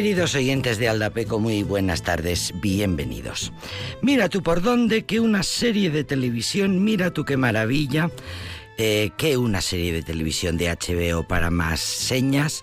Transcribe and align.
Queridos 0.00 0.34
oyentes 0.34 0.78
de 0.78 0.88
Aldapeco, 0.88 1.38
muy 1.38 1.62
buenas 1.62 2.02
tardes, 2.02 2.54
bienvenidos. 2.54 3.52
Mira 4.00 4.30
tú 4.30 4.42
por 4.42 4.62
dónde 4.62 5.04
que 5.04 5.20
una 5.20 5.42
serie 5.42 5.90
de 5.90 6.04
televisión, 6.04 6.82
mira 6.82 7.12
tú 7.12 7.26
qué 7.26 7.36
maravilla, 7.36 8.10
eh, 8.78 9.10
que 9.18 9.36
una 9.36 9.60
serie 9.60 9.92
de 9.92 10.02
televisión 10.02 10.56
de 10.56 10.70
HBO 10.70 11.28
para 11.28 11.50
más 11.50 11.80
señas 11.80 12.62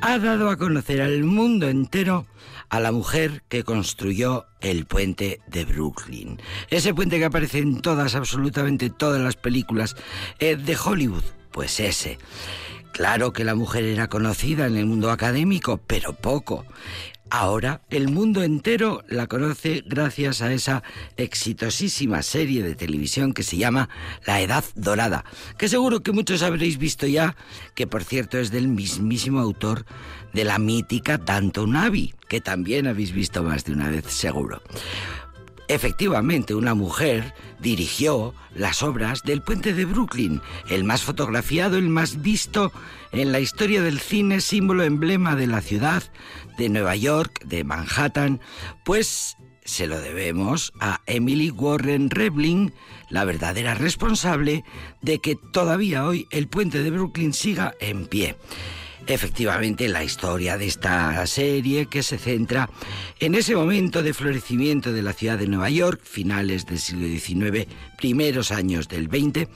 ha 0.00 0.18
dado 0.18 0.48
a 0.48 0.56
conocer 0.56 1.02
al 1.02 1.24
mundo 1.24 1.68
entero 1.68 2.26
a 2.70 2.80
la 2.80 2.90
mujer 2.90 3.42
que 3.50 3.64
construyó 3.64 4.46
el 4.62 4.86
puente 4.86 5.42
de 5.46 5.66
Brooklyn. 5.66 6.40
Ese 6.70 6.94
puente 6.94 7.18
que 7.18 7.26
aparece 7.26 7.58
en 7.58 7.82
todas, 7.82 8.14
absolutamente 8.14 8.88
todas 8.88 9.20
las 9.20 9.36
películas 9.36 9.94
eh, 10.38 10.56
de 10.56 10.74
Hollywood. 10.74 11.24
Pues 11.52 11.80
ese. 11.80 12.16
Claro 12.92 13.32
que 13.32 13.44
la 13.44 13.54
mujer 13.54 13.84
era 13.84 14.08
conocida 14.08 14.66
en 14.66 14.76
el 14.76 14.86
mundo 14.86 15.10
académico, 15.10 15.80
pero 15.86 16.12
poco. 16.14 16.64
Ahora 17.30 17.82
el 17.90 18.08
mundo 18.08 18.42
entero 18.42 19.04
la 19.08 19.26
conoce 19.26 19.84
gracias 19.86 20.40
a 20.40 20.50
esa 20.52 20.82
exitosísima 21.18 22.22
serie 22.22 22.62
de 22.62 22.74
televisión 22.74 23.34
que 23.34 23.42
se 23.42 23.58
llama 23.58 23.90
La 24.26 24.40
Edad 24.40 24.64
Dorada, 24.74 25.26
que 25.58 25.68
seguro 25.68 26.00
que 26.02 26.12
muchos 26.12 26.42
habréis 26.42 26.78
visto 26.78 27.06
ya, 27.06 27.36
que 27.74 27.86
por 27.86 28.02
cierto 28.02 28.38
es 28.38 28.50
del 28.50 28.68
mismísimo 28.68 29.40
autor 29.40 29.84
de 30.32 30.44
la 30.44 30.58
mítica 30.58 31.18
Danton 31.18 31.76
Abbey, 31.76 32.14
que 32.28 32.40
también 32.40 32.86
habéis 32.86 33.12
visto 33.12 33.42
más 33.42 33.64
de 33.64 33.72
una 33.72 33.90
vez 33.90 34.06
seguro. 34.06 34.62
Efectivamente, 35.68 36.54
una 36.54 36.74
mujer 36.74 37.34
dirigió 37.60 38.34
las 38.54 38.82
obras 38.82 39.22
del 39.22 39.42
puente 39.42 39.74
de 39.74 39.84
Brooklyn, 39.84 40.40
el 40.70 40.82
más 40.82 41.02
fotografiado, 41.02 41.76
el 41.76 41.90
más 41.90 42.22
visto 42.22 42.72
en 43.12 43.32
la 43.32 43.40
historia 43.40 43.82
del 43.82 44.00
cine, 44.00 44.40
símbolo 44.40 44.82
emblema 44.84 45.36
de 45.36 45.46
la 45.46 45.60
ciudad 45.60 46.02
de 46.56 46.70
Nueva 46.70 46.96
York, 46.96 47.44
de 47.44 47.64
Manhattan, 47.64 48.40
pues 48.82 49.36
se 49.62 49.86
lo 49.86 50.00
debemos 50.00 50.72
a 50.80 51.02
Emily 51.04 51.50
Warren 51.50 52.08
Rebling, 52.08 52.72
la 53.10 53.26
verdadera 53.26 53.74
responsable 53.74 54.64
de 55.02 55.18
que 55.18 55.36
todavía 55.52 56.06
hoy 56.06 56.26
el 56.30 56.48
puente 56.48 56.82
de 56.82 56.90
Brooklyn 56.90 57.34
siga 57.34 57.74
en 57.78 58.06
pie 58.06 58.36
efectivamente 59.08 59.88
la 59.88 60.04
historia 60.04 60.58
de 60.58 60.66
esta 60.66 61.26
serie 61.26 61.86
que 61.86 62.02
se 62.02 62.18
centra 62.18 62.68
en 63.18 63.34
ese 63.34 63.56
momento 63.56 64.02
de 64.02 64.12
florecimiento 64.12 64.92
de 64.92 65.02
la 65.02 65.14
ciudad 65.14 65.38
de 65.38 65.48
Nueva 65.48 65.70
York, 65.70 66.00
finales 66.04 66.66
del 66.66 66.78
siglo 66.78 67.08
XIX, 67.08 67.66
primeros 67.96 68.52
años 68.52 68.86
del 68.88 69.06
XX. 69.06 69.48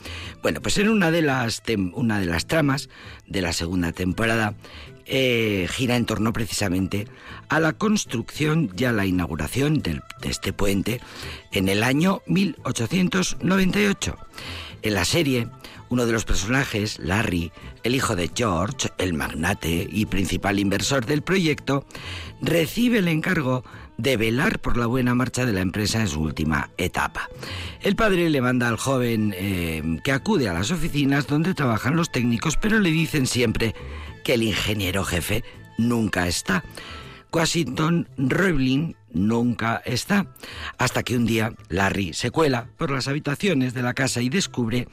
Bueno, 0.42 0.62
pues 0.62 0.78
en 0.78 0.88
una 0.88 1.10
de 1.10 1.22
las, 1.22 1.62
una 1.92 2.18
de 2.18 2.26
las 2.26 2.46
tramas 2.46 2.88
de 3.26 3.42
la 3.42 3.52
segunda 3.52 3.92
temporada 3.92 4.54
eh, 5.04 5.66
gira 5.70 5.96
en 5.96 6.06
torno 6.06 6.32
precisamente 6.32 7.06
a 7.48 7.60
la 7.60 7.74
construcción 7.74 8.72
y 8.76 8.84
a 8.84 8.92
la 8.92 9.04
inauguración 9.04 9.82
de 9.82 10.00
este 10.22 10.54
puente 10.54 11.00
en 11.52 11.68
el 11.68 11.82
año 11.82 12.22
1898. 12.26 14.16
En 14.82 14.94
la 14.94 15.04
serie, 15.04 15.48
uno 15.92 16.06
de 16.06 16.12
los 16.12 16.24
personajes, 16.24 16.98
Larry, 17.00 17.52
el 17.82 17.94
hijo 17.94 18.16
de 18.16 18.30
George, 18.34 18.88
el 18.96 19.12
magnate 19.12 19.86
y 19.92 20.06
principal 20.06 20.58
inversor 20.58 21.04
del 21.04 21.20
proyecto, 21.20 21.84
recibe 22.40 23.00
el 23.00 23.08
encargo 23.08 23.62
de 23.98 24.16
velar 24.16 24.58
por 24.58 24.78
la 24.78 24.86
buena 24.86 25.14
marcha 25.14 25.44
de 25.44 25.52
la 25.52 25.60
empresa 25.60 26.00
en 26.00 26.08
su 26.08 26.22
última 26.22 26.70
etapa. 26.78 27.28
El 27.82 27.94
padre 27.94 28.30
le 28.30 28.40
manda 28.40 28.68
al 28.68 28.78
joven 28.78 29.34
eh, 29.36 29.82
que 30.02 30.12
acude 30.12 30.48
a 30.48 30.54
las 30.54 30.70
oficinas 30.70 31.26
donde 31.26 31.52
trabajan 31.52 31.94
los 31.94 32.10
técnicos, 32.10 32.56
pero 32.56 32.80
le 32.80 32.90
dicen 32.90 33.26
siempre 33.26 33.74
que 34.24 34.32
el 34.32 34.44
ingeniero 34.44 35.04
jefe 35.04 35.44
nunca 35.76 36.26
está. 36.26 36.64
Washington 37.32 38.08
Roebling 38.18 38.94
nunca 39.14 39.80
está, 39.86 40.26
hasta 40.76 41.02
que 41.02 41.16
un 41.16 41.24
día 41.24 41.54
Larry 41.70 42.12
se 42.12 42.30
cuela 42.30 42.66
por 42.76 42.90
las 42.90 43.08
habitaciones 43.08 43.72
de 43.72 43.82
la 43.82 43.94
casa 43.94 44.20
y 44.20 44.28
descubre 44.28 44.86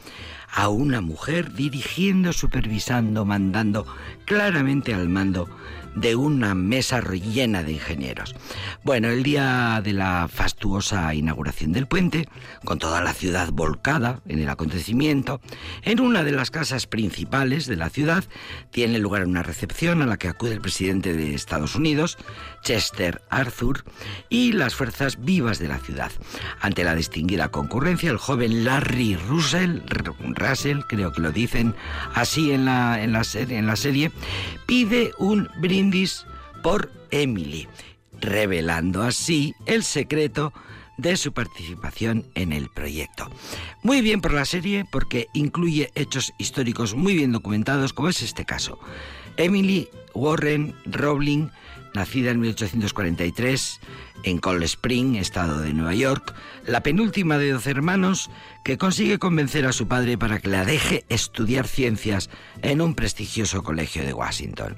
a 0.52 0.70
una 0.70 1.02
mujer 1.02 1.54
dirigiendo, 1.54 2.32
supervisando, 2.32 3.26
mandando 3.26 3.86
claramente 4.26 4.94
al 4.94 5.10
mando 5.10 5.50
de 6.00 6.16
una 6.16 6.56
mesa 6.56 7.02
llena 7.02 7.64
de 7.64 7.74
ingenieros. 7.74 8.36
Bueno, 8.84 9.10
el 9.10 9.24
día 9.24 9.82
de 9.84 9.94
la 9.94 10.30
fastuosa 10.32 11.14
inauguración 11.14 11.74
del 11.74 11.88
puente, 11.88 12.28
con 12.64 12.80
toda 12.80 13.02
la 13.02 13.14
ciudad 13.14 13.52
volcada 13.52 14.22
en 14.28 14.40
el 14.40 14.50
acontecimiento, 14.50 15.42
en 15.84 16.00
una 16.00 16.24
de 16.24 16.32
las 16.32 16.52
casas 16.52 16.88
principales 16.88 17.68
de 17.68 17.76
la 17.76 17.90
ciudad 17.90 18.24
tiene 18.72 19.00
lugar 19.00 19.26
una 19.26 19.44
recepción 19.44 20.02
a 20.02 20.06
la 20.06 20.18
que 20.18 20.30
acude 20.30 20.54
el 20.54 20.62
presidente 20.62 21.14
de 21.14 21.36
Estados 21.36 21.76
Unidos, 21.76 22.18
Chester 22.64 23.22
Arthur, 23.30 23.84
y 24.30 24.54
las 24.54 24.76
fuerzas 24.76 25.24
vivas 25.24 25.60
de 25.60 25.68
la 25.68 25.80
ciudad. 25.80 26.12
Ante 26.62 26.84
la 26.84 26.96
distinguida 26.96 27.50
concurrencia, 27.50 28.10
el 28.10 28.18
joven 28.18 28.64
Larry 28.64 29.16
Russell, 29.16 29.82
Russell 30.36 30.80
creo 30.88 31.12
que 31.12 31.22
lo 31.22 31.32
dicen 31.32 31.76
así 32.14 32.52
en 32.52 32.66
la, 32.66 33.04
en 33.04 33.12
la, 33.12 33.24
en 33.34 33.68
la 33.68 33.76
serie, 33.76 34.12
pide 34.66 35.12
un 35.18 35.50
brindis 35.60 35.89
por 36.62 36.92
Emily, 37.12 37.68
revelando 38.20 39.02
así 39.04 39.56
el 39.66 39.84
secreto 39.84 40.54
de 40.98 41.16
su 41.18 41.32
participación 41.34 42.26
en 42.36 42.52
el 42.52 42.70
proyecto. 42.70 43.30
Muy 43.84 44.02
bien 44.02 44.22
por 44.22 44.34
la 44.34 44.46
serie 44.46 44.86
porque 44.92 45.28
incluye 45.34 45.92
hechos 45.96 46.34
históricos 46.38 46.94
muy 46.94 47.16
bien 47.16 47.32
documentados 47.32 47.94
como 47.94 48.10
es 48.10 48.22
este 48.22 48.46
caso. 48.46 48.78
Emily 49.38 49.90
Warren 50.14 50.76
Rowling, 50.86 51.48
nacida 51.94 52.32
en 52.32 52.40
1843, 52.40 53.80
en 54.24 54.38
Cold 54.38 54.64
Spring, 54.64 55.16
estado 55.16 55.60
de 55.60 55.74
Nueva 55.74 55.96
York, 55.96 56.34
la 56.66 56.84
penúltima 56.84 57.38
de 57.38 57.52
doce 57.52 57.72
hermanos 57.72 58.30
que 58.64 58.78
consigue 58.78 59.20
convencer 59.20 59.66
a 59.66 59.72
su 59.72 59.88
padre 59.88 60.18
para 60.18 60.40
que 60.40 60.50
la 60.50 60.66
deje 60.66 61.06
estudiar 61.10 61.68
ciencias 61.68 62.30
en 62.62 62.82
un 62.82 62.96
prestigioso 62.96 63.64
colegio 63.64 64.04
de 64.04 64.14
Washington. 64.14 64.76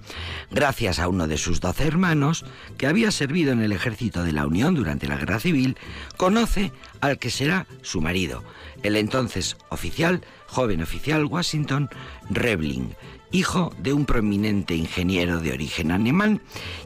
Gracias 0.51 0.99
a 0.99 1.07
uno 1.07 1.27
de 1.27 1.37
sus 1.37 1.59
doce 1.59 1.87
hermanos, 1.87 2.45
que 2.77 2.87
había 2.87 3.11
servido 3.11 3.51
en 3.51 3.61
el 3.61 3.71
ejército 3.71 4.23
de 4.23 4.31
la 4.31 4.45
Unión 4.45 4.75
durante 4.75 5.07
la 5.07 5.17
Guerra 5.17 5.39
Civil, 5.39 5.77
conoce 6.17 6.71
al 7.01 7.17
que 7.17 7.31
será 7.31 7.65
su 7.81 8.01
marido, 8.01 8.43
el 8.83 8.95
entonces 8.95 9.57
oficial, 9.69 10.21
joven 10.47 10.81
oficial 10.81 11.25
Washington 11.25 11.89
Rebling, 12.29 12.95
hijo 13.31 13.74
de 13.78 13.94
un 13.94 14.06
prominente 14.06 14.75
ingeniero 14.75 15.39
de 15.39 15.51
origen 15.51 15.92
alemán, 15.92 16.42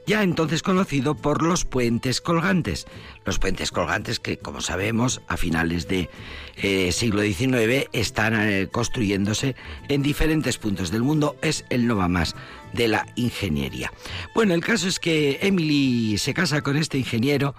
ya 0.06 0.24
entonces 0.24 0.62
conocido 0.62 1.16
por 1.16 1.42
los 1.42 1.66
puentes 1.66 2.22
colgantes. 2.22 2.86
Los 3.26 3.40
puentes 3.40 3.72
colgantes 3.72 4.20
que, 4.20 4.38
como 4.38 4.62
sabemos, 4.62 5.22
a 5.28 5.38
finales 5.38 5.88
del 5.88 6.10
de, 6.58 6.88
eh, 6.88 6.92
siglo 6.92 7.22
XIX 7.24 7.90
están 7.92 8.36
eh, 8.36 8.68
construyéndose 8.72 9.56
en 9.90 10.04
diferentes 10.04 10.58
puntos 10.58 10.92
del 10.92 11.02
mundo. 11.02 11.36
Es 11.42 11.66
el 11.70 11.88
no 11.88 11.96
más 12.08 12.36
de 12.74 12.88
la 12.88 13.08
ingeniería. 13.16 13.92
Bueno, 14.36 14.54
el 14.54 14.64
caso 14.64 14.88
es 14.88 15.00
que 15.00 15.40
Emily 15.42 16.18
se 16.18 16.34
casa 16.34 16.62
con 16.62 16.78
este 16.78 16.98
ingeniero 16.98 17.56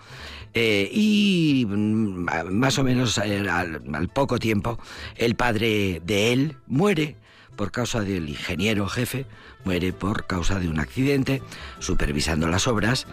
eh, 0.55 0.89
y 0.93 1.67
mm, 1.67 2.53
más 2.53 2.79
o 2.79 2.85
menos 2.85 3.19
al 3.19 4.09
poco 4.13 4.39
tiempo 4.39 4.79
el 5.17 5.35
padre 5.35 6.01
de 6.05 6.33
él 6.33 6.57
muere 6.67 7.17
por 7.57 7.73
causa 7.73 8.03
del 8.03 8.29
ingeniero 8.29 8.87
jefe, 8.87 9.27
muere 9.65 9.93
por 9.93 10.27
causa 10.27 10.61
de 10.61 10.69
un 10.69 10.79
accidente 10.79 11.43
supervisando 11.79 12.47
las 12.49 12.69
obras 12.69 13.07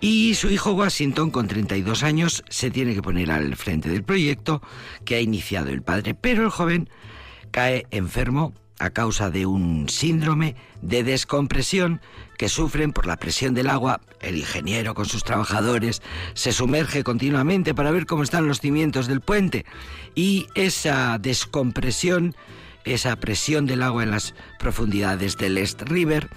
y 0.00 0.34
su 0.34 0.50
hijo 0.50 0.72
Washington 0.72 1.30
con 1.30 1.48
32 1.48 2.02
años 2.02 2.44
se 2.48 2.70
tiene 2.70 2.94
que 2.94 3.02
poner 3.02 3.30
al 3.30 3.56
frente 3.56 3.88
del 3.88 4.04
proyecto 4.04 4.62
que 5.04 5.16
ha 5.16 5.20
iniciado 5.20 5.70
el 5.70 5.82
padre, 5.82 6.14
pero 6.14 6.44
el 6.44 6.50
joven 6.50 6.88
cae 7.50 7.86
enfermo 7.90 8.52
a 8.78 8.90
causa 8.90 9.30
de 9.30 9.46
un 9.46 9.88
síndrome 9.88 10.54
de 10.82 11.02
descompresión 11.02 12.00
que 12.36 12.48
sufren 12.48 12.92
por 12.92 13.06
la 13.06 13.16
presión 13.16 13.54
del 13.54 13.70
agua. 13.70 14.00
El 14.20 14.36
ingeniero 14.36 14.94
con 14.94 15.06
sus 15.06 15.24
trabajadores 15.24 16.02
se 16.34 16.52
sumerge 16.52 17.02
continuamente 17.02 17.74
para 17.74 17.90
ver 17.90 18.06
cómo 18.06 18.22
están 18.22 18.46
los 18.46 18.60
cimientos 18.60 19.06
del 19.06 19.22
puente 19.22 19.64
y 20.14 20.46
esa 20.54 21.18
descompresión 21.18 22.36
esa 22.86 23.16
presión 23.16 23.66
del 23.66 23.82
agua 23.82 24.02
en 24.02 24.10
las 24.10 24.34
profundidades 24.58 25.36
del 25.36 25.58
East 25.58 25.82
River, 25.82 26.30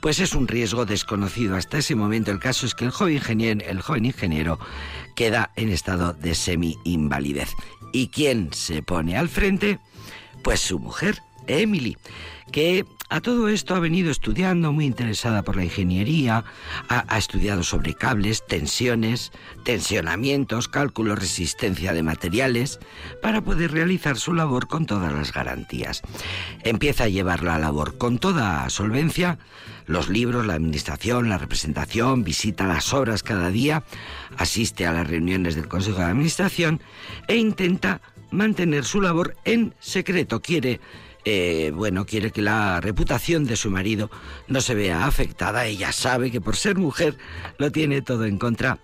pues 0.00 0.20
es 0.20 0.34
un 0.34 0.46
riesgo 0.46 0.84
desconocido 0.84 1.56
hasta 1.56 1.78
ese 1.78 1.94
momento. 1.94 2.30
El 2.30 2.38
caso 2.38 2.66
es 2.66 2.74
que 2.74 2.84
el 2.84 2.90
joven 2.90 3.14
ingeniero, 3.14 3.64
el 3.66 3.80
joven 3.80 4.04
ingeniero 4.04 4.58
queda 5.16 5.50
en 5.56 5.70
estado 5.70 6.12
de 6.12 6.34
semi-invalidez. 6.34 7.48
¿Y 7.92 8.08
quién 8.08 8.52
se 8.52 8.82
pone 8.82 9.16
al 9.16 9.30
frente? 9.30 9.78
Pues 10.42 10.60
su 10.60 10.78
mujer, 10.78 11.22
Emily, 11.46 11.96
que 12.52 12.84
a 13.14 13.20
todo 13.20 13.48
esto 13.48 13.76
ha 13.76 13.78
venido 13.78 14.10
estudiando, 14.10 14.72
muy 14.72 14.86
interesada 14.86 15.44
por 15.44 15.54
la 15.54 15.62
ingeniería, 15.62 16.44
ha, 16.88 17.16
estudiado 17.16 17.62
sobre 17.62 17.94
cables, 17.94 18.44
tensiones, 18.44 19.30
tensionamientos, 19.62 20.66
cálculo, 20.66 21.14
resistencia 21.14 21.92
de 21.92 22.02
materiales, 22.02 22.80
para 23.22 23.40
poder 23.40 23.70
realizar 23.70 24.16
su 24.16 24.34
labor 24.34 24.66
con 24.66 24.86
todas 24.86 25.12
las 25.12 25.32
garantías. 25.32 26.02
Empieza 26.64 27.04
a 27.04 27.08
llevar 27.08 27.44
la 27.44 27.56
labor 27.60 27.98
con 27.98 28.18
toda 28.18 28.68
solvencia, 28.68 29.38
los 29.86 30.08
libros, 30.08 30.44
la 30.44 30.54
administración, 30.54 31.28
la 31.28 31.38
representación, 31.38 32.24
visita 32.24 32.66
las 32.66 32.92
obras 32.92 33.22
cada 33.22 33.50
día, 33.50 33.84
asiste 34.38 34.88
a 34.88 34.92
las 34.92 35.06
reuniones 35.06 35.54
del 35.54 35.68
Consejo 35.68 35.98
de 35.98 36.06
Administración 36.06 36.80
e 37.28 37.36
intenta 37.36 38.00
mantener 38.32 38.84
su 38.84 39.00
labor 39.00 39.36
en 39.44 39.72
secreto. 39.78 40.42
Quiere 40.42 40.80
eh, 41.24 41.72
bueno, 41.74 42.04
quiere 42.04 42.30
que 42.30 42.42
la 42.42 42.80
reputación 42.80 43.44
de 43.44 43.56
su 43.56 43.70
marido 43.70 44.10
no 44.48 44.60
se 44.60 44.74
vea 44.74 45.06
afectada. 45.06 45.66
Ella 45.66 45.92
sabe 45.92 46.30
que 46.30 46.40
por 46.40 46.56
ser 46.56 46.76
mujer 46.76 47.16
lo 47.58 47.70
tiene 47.70 48.02
todo 48.02 48.26
en 48.26 48.38
contra. 48.38 48.78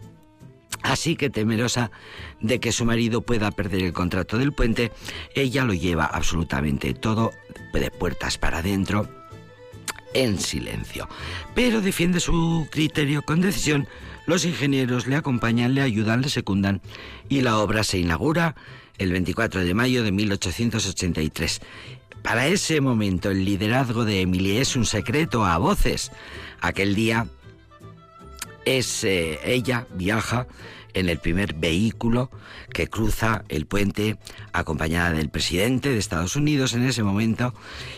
Así 0.83 1.17
que 1.17 1.29
temerosa 1.29 1.91
de 2.41 2.59
que 2.59 2.73
su 2.73 2.85
marido 2.85 3.21
pueda 3.21 3.51
perder 3.51 3.83
el 3.83 3.93
contrato 3.93 4.39
del 4.39 4.53
puente, 4.53 4.91
ella 5.35 5.65
lo 5.65 5.75
lleva 5.75 6.07
absolutamente 6.07 6.95
todo 6.95 7.33
de 7.75 7.91
puertas 7.91 8.39
para 8.39 8.59
adentro 8.59 9.07
en 10.15 10.39
silencio. 10.39 11.09
Pero 11.55 11.81
defiende 11.81 12.21
su 12.21 12.67
criterio 12.71 13.23
con 13.23 13.41
decisión. 13.41 13.87
Los 14.27 14.45
ingenieros 14.45 15.07
le 15.07 15.17
acompañan, 15.17 15.75
le 15.75 15.83
ayudan, 15.83 16.23
le 16.23 16.29
secundan 16.29 16.81
y 17.29 17.43
la 17.43 17.59
obra 17.59 17.85
se 17.85 17.99
inaugura 17.99 18.55
el 18.99 19.13
24 19.13 19.65
de 19.65 19.75
mayo 19.75 20.03
de 20.03 20.13
1883. 20.13 21.61
Para 22.23 22.47
ese 22.47 22.81
momento 22.81 23.31
el 23.31 23.45
liderazgo 23.45 24.05
de 24.05 24.21
Emily 24.21 24.59
es 24.59 24.77
un 24.77 24.85
secreto 24.85 25.45
a 25.45 25.59
voces. 25.59 26.13
Aquel 26.61 26.95
día 26.95 27.27
es 28.65 29.05
eh, 29.05 29.41
ella 29.45 29.87
viaja 29.95 30.47
en 30.95 31.09
el 31.09 31.19
primer 31.19 31.55
vehículo 31.55 32.31
que 32.73 32.89
cruza 32.89 33.45
el 33.49 33.67
puente 33.67 34.19
acompañada 34.53 35.13
del 35.13 35.29
presidente 35.29 35.91
de 35.91 35.99
Estados 35.99 36.37
Unidos 36.37 36.75
en 36.75 36.85
ese 36.85 37.03
momento 37.03 37.55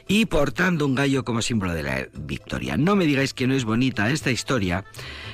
y 0.08 0.26
portando 0.26 0.86
un 0.86 0.94
gallo 0.94 1.24
como 1.24 1.42
símbolo 1.42 1.74
de 1.74 1.82
la 1.82 2.06
victoria. 2.14 2.76
No 2.76 2.96
me 2.96 3.06
digáis 3.06 3.34
que 3.34 3.46
no 3.46 3.54
es 3.54 3.64
bonita 3.64 4.10
esta 4.10 4.30
historia, 4.30 4.84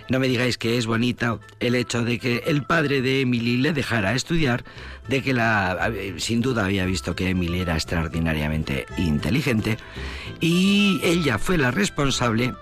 no 0.09 0.19
me 0.19 0.29
digáis 0.29 0.59
que 0.59 0.79
es 0.79 0.87
bonita 0.87 1.39
el 1.61 1.75
hecho 1.75 2.05
de 2.05 2.19
que 2.19 2.43
el 2.47 2.63
padre 2.65 3.03
de 3.03 3.21
Emily 3.21 3.57
le 3.59 3.73
dejara 3.73 4.15
estudiar, 4.15 4.65
de 5.09 5.23
que 5.23 5.33
la 5.33 5.93
sin 6.19 6.41
duda 6.41 6.65
había 6.65 6.85
visto 6.87 7.15
que 7.15 7.31
Emily 7.31 7.61
era 7.61 7.75
extraordinariamente 7.75 8.87
inteligente 8.97 9.79
y 10.41 11.01
ella 11.03 11.39
fue 11.39 11.59
la 11.59 11.71
responsable 11.71 12.55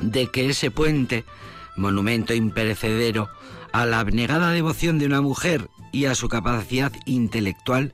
de 0.00 0.28
que 0.28 0.48
ese 0.48 0.70
puente, 0.70 1.24
monumento 1.76 2.34
imperecedero, 2.34 3.28
a 3.72 3.86
la 3.86 4.00
abnegada 4.00 4.52
devoción 4.52 4.98
de 4.98 5.06
una 5.06 5.20
mujer 5.20 5.68
y 5.92 6.06
a 6.06 6.14
su 6.14 6.28
capacidad 6.28 6.92
intelectual, 7.04 7.92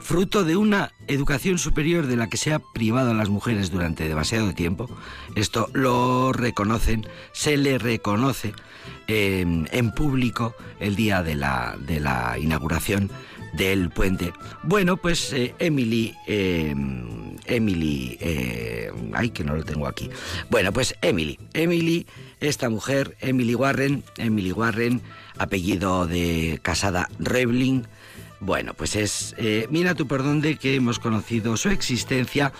fruto 0.00 0.44
de 0.44 0.56
una 0.56 0.92
educación 1.06 1.58
superior 1.58 2.06
de 2.06 2.16
la 2.16 2.28
que 2.28 2.36
se 2.36 2.52
ha 2.52 2.58
privado 2.58 3.10
a 3.10 3.14
las 3.14 3.28
mujeres 3.28 3.70
durante 3.70 4.08
demasiado 4.08 4.52
tiempo. 4.54 4.88
Esto 5.34 5.68
lo 5.72 6.32
reconocen, 6.32 7.06
se 7.32 7.56
le 7.56 7.78
reconoce 7.78 8.52
en 9.06 9.92
público 9.92 10.54
el 10.80 10.96
día 10.96 11.22
de 11.22 11.34
la, 11.34 11.76
de 11.78 12.00
la 12.00 12.36
inauguración 12.38 13.10
del 13.52 13.90
puente. 13.90 14.32
Bueno, 14.62 14.96
pues 14.96 15.32
eh, 15.32 15.54
Emily, 15.58 16.14
em, 16.26 17.36
Emily, 17.46 18.16
eh, 18.20 18.90
ay 19.14 19.30
que 19.30 19.44
no 19.44 19.56
lo 19.56 19.64
tengo 19.64 19.86
aquí. 19.86 20.10
Bueno, 20.50 20.72
pues 20.72 20.94
Emily, 21.02 21.38
Emily, 21.54 22.06
esta 22.40 22.68
mujer, 22.68 23.16
Emily 23.20 23.54
Warren, 23.54 24.04
Emily 24.16 24.52
Warren, 24.52 25.02
apellido 25.36 26.06
de 26.06 26.58
casada 26.62 27.08
Rebling. 27.18 27.86
Bueno, 28.40 28.74
pues 28.74 28.94
es, 28.96 29.34
eh, 29.38 29.66
mira 29.70 29.94
tú 29.94 30.06
por 30.06 30.22
dónde 30.22 30.56
que 30.56 30.76
hemos 30.76 30.98
conocido 30.98 31.56
su 31.56 31.70
existencia, 31.70 32.52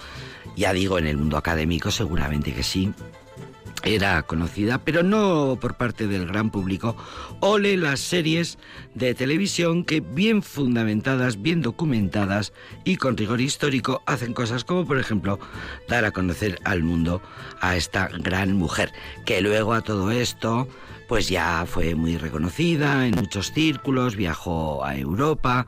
ya 0.57 0.73
digo, 0.73 0.99
en 0.99 1.07
el 1.07 1.17
mundo 1.17 1.37
académico 1.37 1.91
seguramente 1.91 2.53
que 2.53 2.65
sí, 2.65 2.93
era 3.85 4.23
conocida, 4.23 4.79
pero 4.79 5.03
no 5.03 5.59
por 5.61 5.77
parte 5.77 6.07
del 6.07 6.27
gran 6.27 6.51
público. 6.51 6.97
Ole 7.41 7.77
las 7.77 8.01
series 8.01 8.59
de 8.95 9.15
televisión 9.15 9.85
que 9.85 10.01
bien 10.01 10.43
fundamentadas, 10.43 11.41
bien 11.43 11.63
documentadas 11.63 12.53
y 12.85 12.97
con 12.97 13.17
rigor 13.17 13.41
histórico 13.41 14.03
hacen 14.07 14.35
cosas 14.35 14.65
como 14.65 14.87
por 14.87 14.99
ejemplo 14.99 15.39
dar 15.89 16.05
a 16.05 16.11
conocer 16.11 16.59
al 16.65 16.83
mundo 16.83 17.23
a 17.61 17.77
esta 17.77 18.09
gran 18.09 18.55
mujer, 18.55 18.93
que 19.25 19.41
luego 19.41 19.73
a 19.75 19.83
todo 19.83 20.11
esto 20.11 20.69
pues 21.09 21.29
ya 21.31 21.65
fue 21.67 21.95
muy 21.95 22.19
reconocida 22.19 23.07
en 23.07 23.15
muchos 23.15 23.53
círculos, 23.53 24.15
viajó 24.15 24.85
a 24.85 24.95
Europa, 24.95 25.67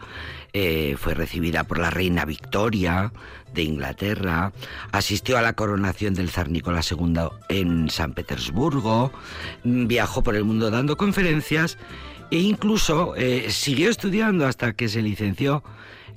eh, 0.53 0.97
fue 0.99 1.15
recibida 1.15 1.65
por 1.65 1.79
la 1.79 1.91
reina 1.91 2.25
Victoria 2.25 3.13
de 3.55 3.63
Inglaterra, 3.63 4.53
asistió 4.93 5.39
a 5.39 5.43
la 5.43 5.55
coronación 5.55 6.15
del 6.15 6.31
zar 6.31 6.49
Nicolás 6.51 6.91
II 6.93 7.29
en 7.49 7.91
San 7.91 8.13
Petersburgo, 8.13 9.13
viajó 9.65 10.23
por 10.23 10.37
el 10.37 10.45
mundo 10.45 10.71
dando 10.71 10.97
conferencias 10.97 11.79
e 12.31 12.39
incluso 12.39 13.15
eh, 13.17 13.47
siguió 13.51 13.91
estudiando 13.91 14.47
hasta 14.47 14.73
que 14.73 14.89
se 14.89 15.03
licenció 15.03 15.63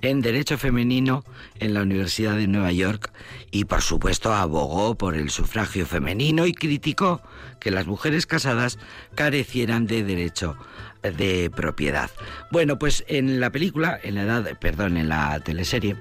en 0.04 0.22
Derecho 0.22 0.58
Femenino 0.58 1.24
en 1.60 1.74
la 1.74 1.82
Universidad 1.82 2.36
de 2.36 2.48
Nueva 2.48 2.72
York 2.72 3.12
y 3.52 3.66
por 3.66 3.82
supuesto 3.82 4.34
abogó 4.34 4.96
por 4.96 5.16
el 5.16 5.30
sufragio 5.30 5.86
femenino 5.86 6.46
y 6.46 6.54
criticó 6.54 7.22
que 7.60 7.72
las 7.72 7.88
mujeres 7.88 8.26
casadas 8.26 8.78
carecieran 9.16 9.88
de 9.88 10.04
derecho 10.04 10.58
de 11.04 11.50
propiedad. 11.50 12.10
Bueno, 12.52 12.80
pues 12.80 13.04
en 13.08 13.40
la 13.40 13.52
película, 13.52 14.00
en 14.02 14.16
la 14.16 14.24
edad, 14.24 14.58
perdón, 14.60 14.98
en 14.98 15.10
la 15.10 15.40
teleserie, 15.40 15.96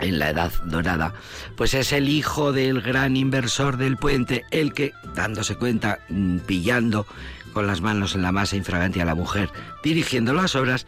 en 0.00 0.18
la 0.18 0.30
edad 0.30 0.52
dorada, 0.64 1.14
pues 1.56 1.74
es 1.74 1.92
el 1.92 2.08
hijo 2.08 2.52
del 2.52 2.82
gran 2.82 3.16
inversor 3.16 3.76
del 3.76 3.96
puente, 3.96 4.44
el 4.50 4.72
que, 4.72 4.92
dándose 5.14 5.56
cuenta, 5.56 6.00
mm, 6.08 6.38
pillando 6.38 7.06
con 7.52 7.66
las 7.66 7.80
manos 7.80 8.14
en 8.14 8.22
la 8.22 8.32
masa 8.32 8.56
infragante 8.56 9.00
a 9.00 9.04
la 9.04 9.14
mujer, 9.14 9.50
dirigiendo 9.82 10.32
las 10.32 10.56
obras, 10.56 10.86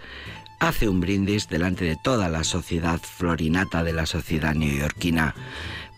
hace 0.60 0.88
un 0.88 1.00
brindis 1.00 1.48
delante 1.48 1.84
de 1.84 1.96
toda 2.02 2.28
la 2.28 2.44
sociedad 2.44 2.98
florinata 2.98 3.84
de 3.84 3.92
la 3.92 4.06
sociedad 4.06 4.54
neoyorquina 4.54 5.34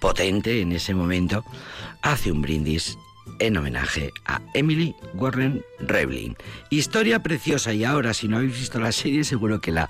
potente 0.00 0.60
en 0.60 0.72
ese 0.72 0.94
momento, 0.94 1.44
hace 2.02 2.30
un 2.30 2.42
brindis 2.42 2.98
en 3.38 3.56
homenaje 3.56 4.12
a 4.24 4.40
Emily 4.54 4.94
Warren 5.14 5.62
Revlin. 5.80 6.36
Historia 6.70 7.22
preciosa 7.22 7.72
y 7.72 7.84
ahora 7.84 8.14
si 8.14 8.28
no 8.28 8.38
habéis 8.38 8.58
visto 8.58 8.80
la 8.80 8.92
serie 8.92 9.24
seguro 9.24 9.60
que 9.60 9.72
la 9.72 9.88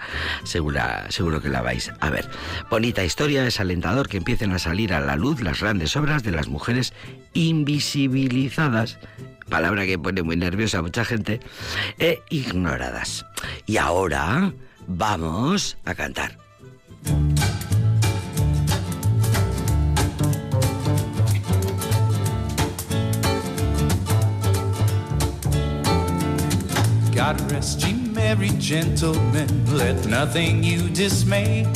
seguro 1.08 1.40
que 1.40 1.48
la 1.48 1.62
vais 1.62 1.92
a 2.00 2.10
ver. 2.10 2.28
Bonita 2.70 3.04
historia, 3.04 3.46
es 3.46 3.60
alentador 3.60 4.08
que 4.08 4.16
empiecen 4.16 4.52
a 4.52 4.58
salir 4.58 4.92
a 4.92 5.00
la 5.00 5.16
luz 5.16 5.40
las 5.40 5.60
grandes 5.60 5.96
obras 5.96 6.22
de 6.22 6.32
las 6.32 6.48
mujeres 6.48 6.92
invisibilizadas 7.34 8.98
palabra 9.48 9.86
que 9.86 9.98
pone 9.98 10.22
muy 10.22 10.36
nerviosa 10.36 10.78
a 10.78 10.82
mucha 10.82 11.04
gente, 11.04 11.40
e 11.98 12.20
ignoradas. 12.30 13.24
Y 13.66 13.76
ahora 13.76 14.52
vamos 14.86 15.78
a 15.84 15.94
cantar. 15.94 16.38
God 27.16 27.50
rest 27.50 27.82
ye 27.82 27.94
merry 27.94 28.50
gentlemen, 28.58 29.48
let 29.74 30.04
nothing 30.04 30.62
you 30.62 30.90
dismay. 30.90 31.66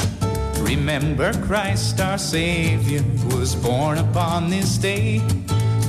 Remember 0.59 1.32
Christ 1.32 1.99
our 1.99 2.18
Savior 2.18 3.02
was 3.35 3.56
born 3.56 3.97
upon 3.97 4.50
this 4.50 4.76
day 4.76 5.23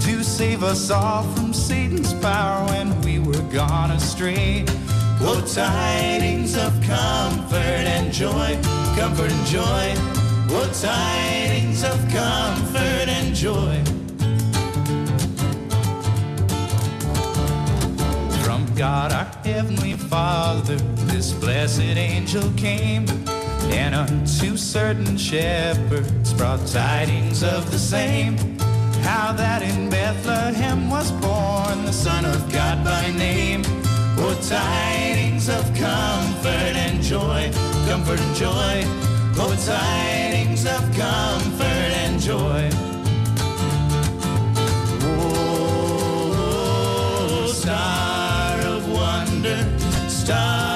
to 0.05 0.23
save 0.23 0.63
us 0.63 0.89
all 0.89 1.23
from 1.33 1.53
Satan's 1.53 2.13
power 2.13 2.65
when 2.67 3.01
we 3.01 3.19
were 3.19 3.45
gone 3.51 3.91
astray. 3.91 4.63
Oh, 5.19 5.45
tidings 5.53 6.55
of 6.55 6.71
comfort 6.83 7.85
and 7.95 8.13
joy, 8.13 8.57
comfort 8.95 9.31
and 9.33 9.45
joy. 9.45 9.93
Oh, 10.55 10.71
tidings 10.81 11.83
of 11.83 11.99
comfort 12.09 13.09
and 13.09 13.35
joy. 13.35 14.00
God 18.81 19.11
our 19.11 19.25
Heavenly 19.43 19.93
Father, 19.93 20.75
this 21.05 21.33
blessed 21.33 21.81
angel 21.81 22.51
came, 22.57 23.05
and 23.69 23.93
unto 23.93 24.57
certain 24.57 25.17
shepherds 25.17 26.33
brought 26.33 26.65
tidings 26.65 27.43
of 27.43 27.69
the 27.69 27.77
same. 27.77 28.35
How 29.03 29.33
that 29.33 29.61
in 29.61 29.91
Bethlehem 29.91 30.89
was 30.89 31.11
born 31.11 31.85
the 31.85 31.93
Son 31.93 32.25
of 32.25 32.51
God 32.51 32.83
by 32.83 33.11
name. 33.11 33.61
Oh, 34.17 34.35
tidings 34.49 35.47
of 35.47 35.63
comfort 35.75 36.75
and 36.85 37.03
joy, 37.03 37.51
comfort 37.87 38.19
and 38.19 38.35
joy. 38.35 38.81
oh, 39.37 39.55
tidings 39.63 40.65
of 40.65 40.81
comfort 40.97 41.91
and 42.01 42.19
joy. 42.19 42.90
Star 50.21 50.70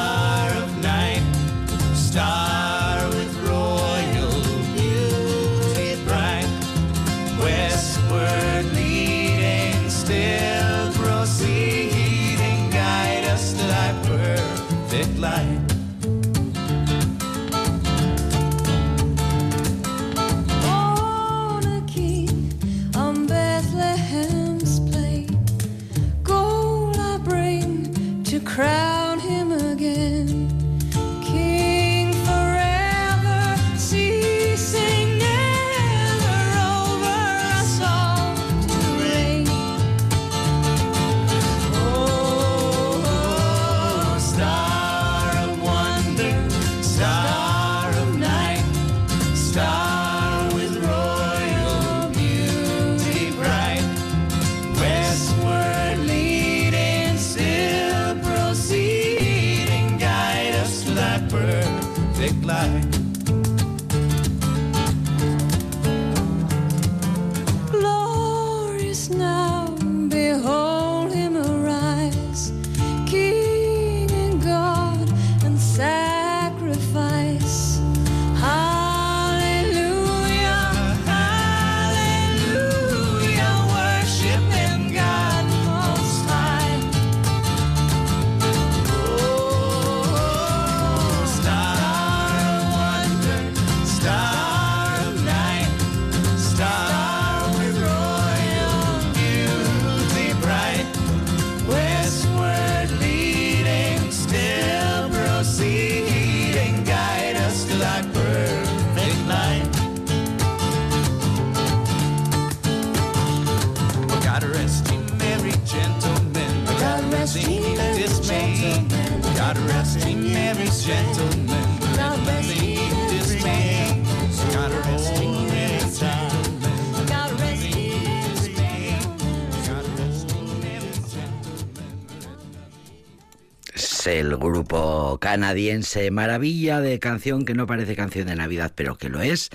el 134.20 134.38
grupo 134.38 135.18
canadiense 135.20 136.10
Maravilla 136.12 136.80
de 136.80 137.00
canción 137.00 137.44
que 137.44 137.54
no 137.54 137.68
parece 137.68 137.96
canción 137.96 138.28
de 138.28 138.36
Navidad, 138.36 138.72
pero 138.76 138.98
que 138.98 139.10
lo 139.10 139.22
es, 139.22 139.50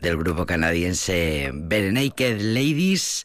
del 0.00 0.16
grupo 0.16 0.46
canadiense 0.46 1.50
Bare 1.52 1.92
Naked 1.92 2.40
Ladies. 2.40 3.24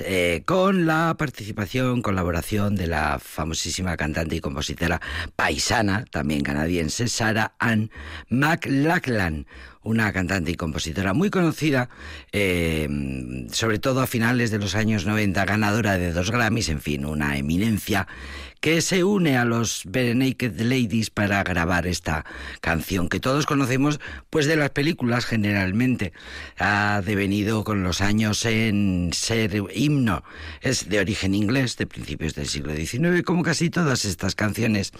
Eh, 0.00 0.42
con 0.44 0.86
la 0.86 1.14
participación, 1.16 2.02
colaboración 2.02 2.74
de 2.74 2.86
la 2.86 3.18
famosísima 3.18 3.96
cantante 3.96 4.36
y 4.36 4.40
compositora 4.40 5.00
paisana, 5.36 6.04
también 6.10 6.42
canadiense, 6.42 7.08
Sarah 7.08 7.54
Ann 7.58 7.90
McLachlan, 8.28 9.46
una 9.82 10.12
cantante 10.12 10.50
y 10.50 10.54
compositora 10.56 11.12
muy 11.12 11.30
conocida, 11.30 11.88
eh, 12.32 12.88
sobre 13.52 13.78
todo 13.78 14.00
a 14.00 14.06
finales 14.06 14.50
de 14.50 14.58
los 14.58 14.74
años 14.74 15.06
90, 15.06 15.44
ganadora 15.44 15.98
de 15.98 16.12
dos 16.12 16.30
Grammys, 16.30 16.70
en 16.70 16.80
fin, 16.80 17.04
una 17.04 17.36
eminencia 17.36 18.08
que 18.64 18.80
se 18.80 19.04
une 19.04 19.36
a 19.36 19.44
los 19.44 19.82
Bare 19.84 20.14
Naked 20.14 20.58
Ladies 20.58 21.10
para 21.10 21.44
grabar 21.44 21.86
esta 21.86 22.24
canción 22.62 23.10
que 23.10 23.20
todos 23.20 23.44
conocemos 23.44 24.00
pues 24.30 24.46
de 24.46 24.56
las 24.56 24.70
películas 24.70 25.26
generalmente. 25.26 26.14
Ha 26.58 27.02
devenido 27.04 27.62
con 27.62 27.82
los 27.82 28.00
años 28.00 28.46
en 28.46 29.10
ser 29.12 29.64
himno. 29.74 30.24
Es 30.62 30.88
de 30.88 30.98
origen 30.98 31.34
inglés, 31.34 31.76
de 31.76 31.86
principios 31.86 32.34
del 32.36 32.48
siglo 32.48 32.74
XIX, 32.74 33.22
como 33.22 33.42
casi 33.42 33.68
todas 33.68 34.06
estas 34.06 34.34
canciones. 34.34 34.92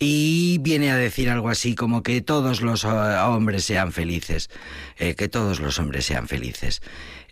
Y 0.00 0.58
viene 0.62 0.90
a 0.90 0.96
decir 0.96 1.30
algo 1.30 1.48
así 1.48 1.76
como 1.76 2.02
que 2.02 2.20
todos 2.22 2.60
los 2.60 2.82
eh, 2.82 2.88
hombres 2.88 3.64
sean 3.64 3.92
felices, 3.92 4.50
eh, 4.98 5.14
que 5.14 5.28
todos 5.28 5.60
los 5.60 5.78
hombres 5.78 6.06
sean 6.06 6.26
felices. 6.26 6.82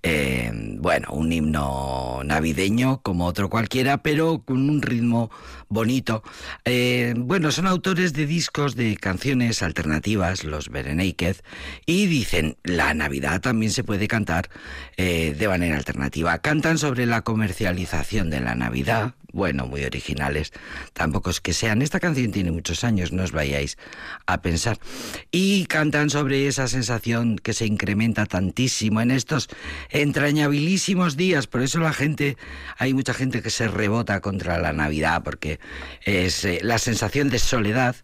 Eh, 0.07 0.53
bueno, 0.81 1.09
un 1.13 1.33
himno 1.33 2.21
navideño 2.27 3.01
como 3.01 3.25
otro 3.25 3.49
cualquiera, 3.49 4.03
pero 4.03 4.43
con 4.45 4.69
un 4.69 4.83
ritmo 4.83 5.31
bonito. 5.71 6.23
Eh, 6.67 7.15
bueno, 7.17 7.51
son 7.51 7.67
autores 7.67 8.13
de 8.13 8.27
discos 8.27 8.77
de 8.77 8.99
canciones 8.99 9.63
alternativas, 9.63 10.45
los 10.45 10.71
Naked, 10.71 11.37
y 11.87 12.05
dicen, 12.05 12.59
la 12.65 12.93
Navidad 12.93 13.41
también 13.41 13.73
se 13.73 13.83
puede 13.83 14.07
cantar 14.07 14.51
eh, 14.99 15.35
de 15.39 15.49
manera 15.49 15.79
alternativa. 15.79 16.37
Cantan 16.39 16.77
sobre 16.77 17.07
la 17.07 17.23
comercialización 17.23 18.29
de 18.29 18.41
la 18.41 18.55
Navidad, 18.55 19.15
bueno, 19.35 19.67
muy 19.67 19.85
originales. 19.85 20.53
Tampoco 20.93 21.31
es 21.31 21.41
que 21.41 21.53
sean. 21.53 21.83
Esta 21.83 21.99
canción 21.99 22.31
tiene 22.31 22.53
muchos 22.53 22.85
años, 22.85 23.13
no 23.13 23.25
os 23.25 23.33
vayáis 23.33 23.77
a 24.27 24.41
pensar. 24.41 24.79
Y 25.33 25.67
cantan 25.67 26.09
sobre 26.09 26.47
esa 26.47 26.69
sensación 26.69 27.37
que 27.37 27.53
se 27.53 27.67
incrementa 27.67 28.27
tantísimo 28.27 29.01
en 29.01 29.11
estos 29.11 29.49
entrañabilísimos 29.91 31.17
días. 31.17 31.49
Por 31.49 31.63
eso 31.63 31.81
la 31.81 31.93
gente, 31.93 32.37
hay 32.79 32.95
mucha 32.95 33.13
gente 33.13 33.43
que 33.43 33.51
se 33.51 33.67
rebota 33.67 34.21
contra 34.21 34.59
la 34.59 34.73
Navidad, 34.73 35.23
porque 35.25 35.59
es 36.05 36.45
eh, 36.45 36.61
la 36.63 36.79
sensación 36.79 37.29
de 37.29 37.41
soledad, 37.41 37.97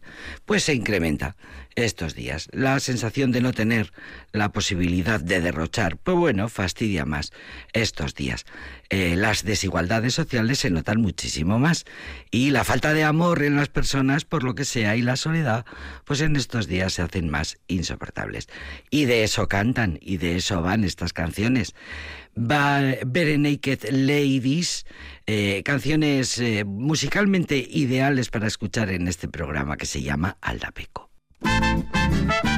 pues 0.44 0.64
se 0.64 0.74
incrementa 0.74 1.36
estos 1.84 2.14
días. 2.14 2.48
La 2.52 2.80
sensación 2.80 3.32
de 3.32 3.40
no 3.40 3.52
tener 3.52 3.92
la 4.32 4.52
posibilidad 4.52 5.20
de 5.20 5.40
derrochar, 5.40 5.96
pues 5.96 6.16
bueno, 6.16 6.48
fastidia 6.48 7.04
más 7.04 7.32
estos 7.72 8.14
días. 8.14 8.46
Eh, 8.88 9.14
las 9.16 9.44
desigualdades 9.44 10.14
sociales 10.14 10.58
se 10.58 10.70
notan 10.70 11.00
muchísimo 11.00 11.58
más 11.58 11.84
y 12.30 12.50
la 12.50 12.64
falta 12.64 12.92
de 12.92 13.04
amor 13.04 13.42
en 13.42 13.56
las 13.56 13.68
personas, 13.68 14.24
por 14.24 14.42
lo 14.42 14.54
que 14.54 14.64
sea, 14.64 14.96
y 14.96 15.02
la 15.02 15.16
soledad, 15.16 15.64
pues 16.04 16.20
en 16.20 16.36
estos 16.36 16.66
días 16.66 16.94
se 16.94 17.02
hacen 17.02 17.28
más 17.28 17.58
insoportables. 17.68 18.48
Y 18.90 19.04
de 19.04 19.24
eso 19.24 19.48
cantan 19.48 19.98
y 20.00 20.16
de 20.16 20.36
eso 20.36 20.62
van 20.62 20.84
estas 20.84 21.12
canciones. 21.12 21.74
Bare 22.34 23.38
Naked 23.38 23.90
Ladies, 23.90 24.86
eh, 25.26 25.62
canciones 25.64 26.38
eh, 26.38 26.64
musicalmente 26.64 27.58
ideales 27.58 28.30
para 28.30 28.46
escuchar 28.46 28.90
en 28.90 29.08
este 29.08 29.28
programa 29.28 29.76
que 29.76 29.86
se 29.86 30.02
llama 30.02 30.36
Aldapeco. 30.40 31.09
Música 31.42 32.49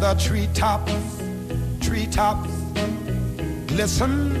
the 0.00 0.14
treetops, 0.14 0.92
treetops 1.80 2.50
glisten. 3.66 4.34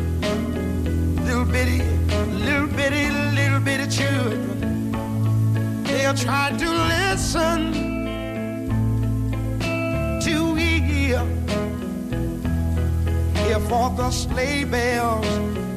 Little 1.26 1.44
bitty, 1.44 1.82
little 2.44 2.68
bitty, 2.68 3.10
little 3.34 3.60
bitty 3.60 3.88
children. 3.88 4.92
They'll 5.84 6.14
try 6.14 6.50
to 6.56 6.70
listen 6.94 7.72
to 10.20 10.54
hear, 10.54 11.24
hear 13.34 13.60
for 13.68 13.90
the 13.96 14.10
sleigh 14.10 14.64
bells 14.64 15.26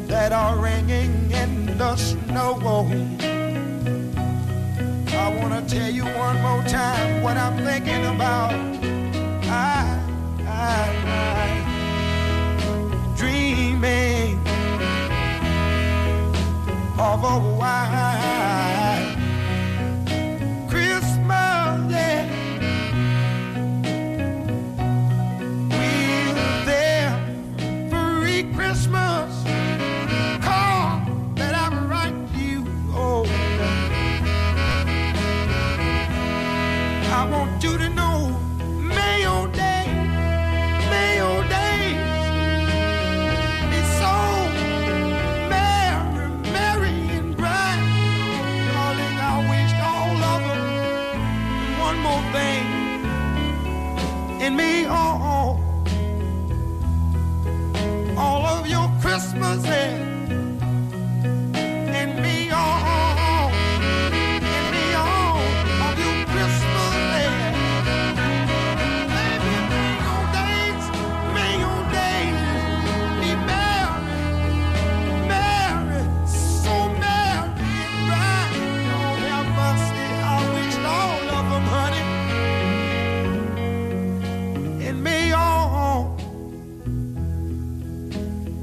that 0.07 0.31
are 0.31 0.57
ringing 0.57 1.31
in 1.31 1.77
the 1.77 1.95
snow. 1.95 2.59
I 5.13 5.37
wanna 5.39 5.61
tell 5.67 5.89
you 5.89 6.03
one 6.03 6.41
more 6.41 6.63
time 6.63 7.23
what 7.23 7.37
I'm 7.37 7.57
thinking 7.65 8.05
about. 8.05 8.70
I, 9.53 9.99
I, 10.47 10.87
I 11.05 11.49
dreaming 13.17 14.39
of 16.97 17.23
a 17.23 17.39
white 17.59 18.80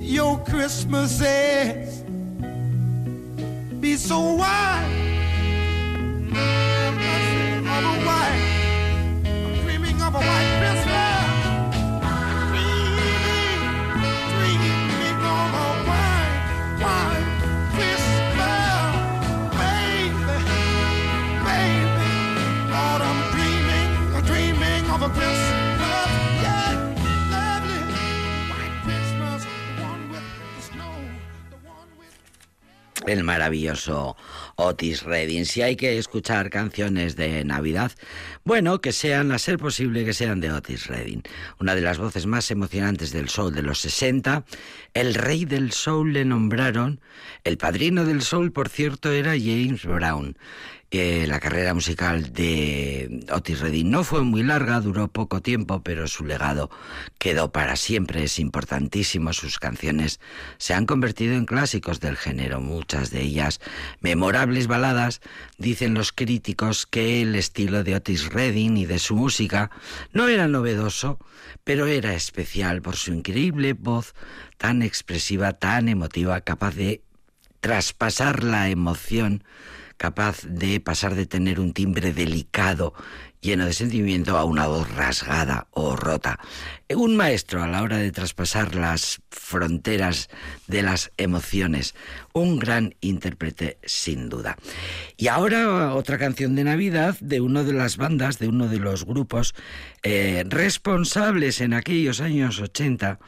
your 0.08 0.38
Christmases 0.38 2.02
be 3.78 3.94
so 3.96 4.34
wide. 4.34 5.07
El 33.08 33.24
maravilloso 33.24 34.16
Otis 34.56 35.02
Redding. 35.02 35.44
Si 35.44 35.62
hay 35.62 35.76
que 35.76 35.98
escuchar 35.98 36.50
canciones 36.50 37.16
de 37.16 37.44
Navidad, 37.44 37.92
bueno, 38.44 38.80
que 38.80 38.92
sean, 38.92 39.32
a 39.32 39.38
ser 39.38 39.58
posible, 39.58 40.04
que 40.04 40.12
sean 40.12 40.40
de 40.40 40.52
Otis 40.52 40.86
Redding. 40.86 41.22
Una 41.58 41.74
de 41.74 41.80
las 41.80 41.98
voces 41.98 42.26
más 42.26 42.50
emocionantes 42.50 43.12
del 43.12 43.28
soul 43.28 43.54
de 43.54 43.62
los 43.62 43.80
60. 43.80 44.44
El 44.94 45.14
rey 45.14 45.44
del 45.44 45.72
soul 45.72 46.12
le 46.12 46.24
nombraron. 46.24 47.00
El 47.44 47.58
padrino 47.58 48.04
del 48.04 48.22
soul, 48.22 48.52
por 48.52 48.68
cierto, 48.68 49.10
era 49.10 49.32
James 49.32 49.84
Brown. 49.84 50.36
La 50.90 51.38
carrera 51.38 51.74
musical 51.74 52.32
de 52.32 53.26
Otis 53.30 53.60
Redding 53.60 53.90
no 53.90 54.04
fue 54.04 54.22
muy 54.22 54.42
larga, 54.42 54.80
duró 54.80 55.08
poco 55.08 55.42
tiempo, 55.42 55.82
pero 55.82 56.08
su 56.08 56.24
legado 56.24 56.70
quedó 57.18 57.52
para 57.52 57.76
siempre. 57.76 58.24
Es 58.24 58.38
importantísimo. 58.38 59.34
Sus 59.34 59.58
canciones 59.58 60.18
se 60.56 60.72
han 60.72 60.86
convertido 60.86 61.34
en 61.34 61.44
clásicos 61.44 62.00
del 62.00 62.16
género, 62.16 62.62
muchas 62.62 63.10
de 63.10 63.20
ellas 63.20 63.60
memorables 64.00 64.66
baladas. 64.66 65.20
Dicen 65.58 65.92
los 65.92 66.10
críticos 66.10 66.86
que 66.86 67.20
el 67.20 67.34
estilo 67.34 67.84
de 67.84 67.96
Otis 67.96 68.32
Redding 68.32 68.78
y 68.78 68.86
de 68.86 68.98
su 68.98 69.14
música 69.14 69.70
no 70.14 70.26
era 70.28 70.48
novedoso, 70.48 71.18
pero 71.64 71.86
era 71.86 72.14
especial 72.14 72.80
por 72.80 72.96
su 72.96 73.12
increíble 73.12 73.74
voz 73.74 74.14
tan 74.56 74.80
expresiva, 74.80 75.52
tan 75.52 75.90
emotiva, 75.90 76.40
capaz 76.40 76.74
de 76.76 77.02
traspasar 77.60 78.42
la 78.42 78.70
emoción 78.70 79.44
capaz 79.98 80.44
de 80.44 80.80
pasar 80.80 81.14
de 81.14 81.26
tener 81.26 81.60
un 81.60 81.74
timbre 81.74 82.14
delicado, 82.14 82.94
lleno 83.42 83.66
de 83.66 83.74
sentimiento, 83.74 84.38
a 84.38 84.44
una 84.44 84.66
voz 84.66 84.90
rasgada 84.94 85.66
o 85.72 85.96
rota. 85.96 86.38
Un 86.96 87.16
maestro 87.16 87.62
a 87.62 87.68
la 87.68 87.82
hora 87.82 87.98
de 87.98 88.10
traspasar 88.12 88.74
las 88.74 89.20
fronteras 89.30 90.30
de 90.68 90.80
las 90.80 91.12
emociones. 91.18 91.94
Un 92.32 92.58
gran 92.58 92.94
intérprete, 93.02 93.76
sin 93.84 94.30
duda. 94.30 94.56
Y 95.18 95.28
ahora 95.28 95.94
otra 95.94 96.16
canción 96.16 96.54
de 96.54 96.64
Navidad 96.64 97.18
de 97.20 97.42
una 97.42 97.62
de 97.62 97.74
las 97.74 97.98
bandas, 97.98 98.38
de 98.38 98.48
uno 98.48 98.68
de 98.68 98.78
los 98.78 99.04
grupos 99.04 99.54
eh, 100.02 100.44
responsables 100.48 101.60
en 101.60 101.74
aquellos 101.74 102.22
años 102.22 102.58
80 102.58 103.18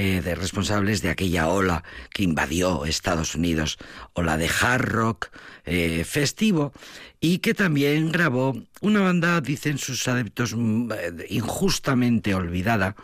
eh, 0.00 0.20
de 0.22 0.36
responsables 0.36 1.02
de 1.02 1.10
aquella 1.10 1.48
ola 1.48 1.82
que 2.10 2.22
invadió 2.22 2.84
Estados 2.84 3.34
Unidos, 3.34 3.78
ola 4.12 4.36
de 4.36 4.48
hard 4.48 4.84
rock 4.84 5.30
eh, 5.64 6.04
festivo, 6.04 6.72
y 7.20 7.38
que 7.38 7.52
también 7.52 8.12
grabó 8.12 8.56
una 8.80 9.00
banda, 9.00 9.40
dicen 9.40 9.76
sus 9.76 10.06
adeptos, 10.06 10.54
mm, 10.54 10.92
injustamente 11.30 12.32
olvidada, 12.32 12.94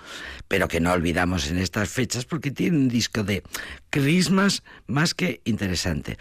pero 0.48 0.68
que 0.68 0.80
no 0.80 0.92
olvidamos 0.92 1.50
en 1.50 1.58
estas 1.58 1.88
fechas 1.88 2.24
porque 2.24 2.50
tiene 2.50 2.76
un 2.76 2.88
disco 2.88 3.24
de 3.24 3.42
Christmas 3.90 4.62
más 4.86 5.14
que 5.14 5.40
interesante. 5.44 6.18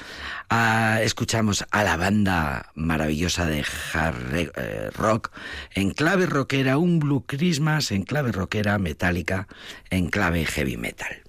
Ah, 0.49 0.99
escuchamos 1.01 1.65
a 1.71 1.83
la 1.83 1.97
banda 1.97 2.71
maravillosa 2.75 3.45
de 3.45 3.65
hard 3.93 4.35
eh, 4.35 4.89
rock 4.95 5.31
en 5.73 5.91
clave 5.91 6.25
rockera, 6.25 6.77
un 6.77 6.99
Blue 6.99 7.25
Christmas 7.25 7.91
en 7.91 8.03
clave 8.03 8.31
rockera 8.31 8.77
metálica, 8.77 9.47
en 9.89 10.09
clave 10.09 10.45
heavy 10.45 10.77
metal. 10.77 11.22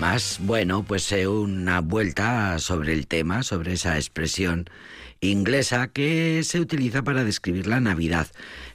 Christmas. 0.00 0.38
Bueno, 0.40 0.82
pues 0.82 1.12
eh, 1.12 1.26
una 1.28 1.80
vuelta 1.82 2.58
sobre 2.58 2.94
el 2.94 3.06
tema, 3.06 3.42
sobre 3.42 3.74
esa 3.74 3.96
expresión 3.96 4.64
inglesa 5.20 5.88
que 5.88 6.42
se 6.42 6.58
utiliza 6.58 7.02
para 7.02 7.22
describir 7.22 7.66
la 7.66 7.80
Navidad, 7.80 8.26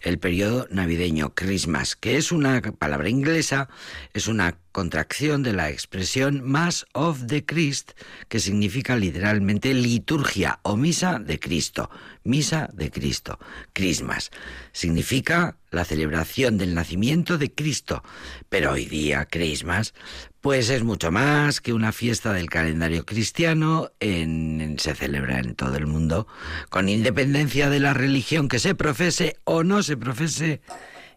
el 0.02 0.20
periodo 0.20 0.68
navideño, 0.70 1.34
Christmas, 1.34 1.96
que 1.96 2.18
es 2.18 2.32
una 2.32 2.62
palabra 2.62 3.10
inglesa, 3.10 3.70
es 4.14 4.28
una 4.28 4.60
contracción 4.76 5.42
de 5.42 5.54
la 5.54 5.70
expresión 5.70 6.44
Mass 6.44 6.86
of 6.92 7.28
the 7.28 7.46
Christ, 7.46 7.92
que 8.28 8.42
significa 8.42 8.98
literalmente 8.98 9.74
liturgia 9.74 10.60
o 10.64 10.76
misa 10.76 11.18
de 11.18 11.40
Cristo. 11.40 11.90
Misa 12.26 12.70
de 12.74 12.92
Cristo, 12.92 13.40
Christmas. 13.72 14.32
Significa 14.74 15.56
la 15.72 15.86
celebración 15.86 16.58
del 16.58 16.74
nacimiento 16.74 17.38
de 17.38 17.54
Cristo. 17.54 18.04
Pero 18.50 18.74
hoy 18.74 18.84
día, 18.86 19.26
Christmas, 19.32 19.94
pues 20.42 20.70
es 20.70 20.84
mucho 20.84 21.10
más 21.10 21.62
que 21.62 21.72
una 21.72 21.94
fiesta 21.94 22.34
del 22.34 22.50
calendario 22.50 23.06
cristiano, 23.06 23.94
en- 24.02 24.76
se 24.78 24.94
celebra 24.94 25.40
en 25.40 25.56
todo 25.56 25.78
el 25.78 25.88
mundo, 25.88 26.28
con 26.70 26.90
independencia 26.90 27.70
de 27.70 27.80
la 27.80 27.94
religión 27.94 28.50
que 28.50 28.60
se 28.60 28.76
profese 28.76 29.38
o 29.46 29.64
no 29.64 29.84
se 29.84 29.96
profese, 29.96 30.60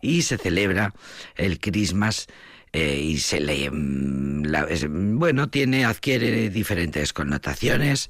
y 0.00 0.22
se 0.22 0.38
celebra 0.38 0.94
el 1.34 1.58
Christmas 1.58 2.28
eh, 2.72 3.00
y 3.02 3.18
se 3.18 3.40
le 3.40 3.70
mm, 3.70 4.44
la- 4.44 4.66
bueno 4.88 5.48
tiene 5.48 5.84
adquiere 5.84 6.50
diferentes 6.50 7.12
connotaciones 7.12 8.08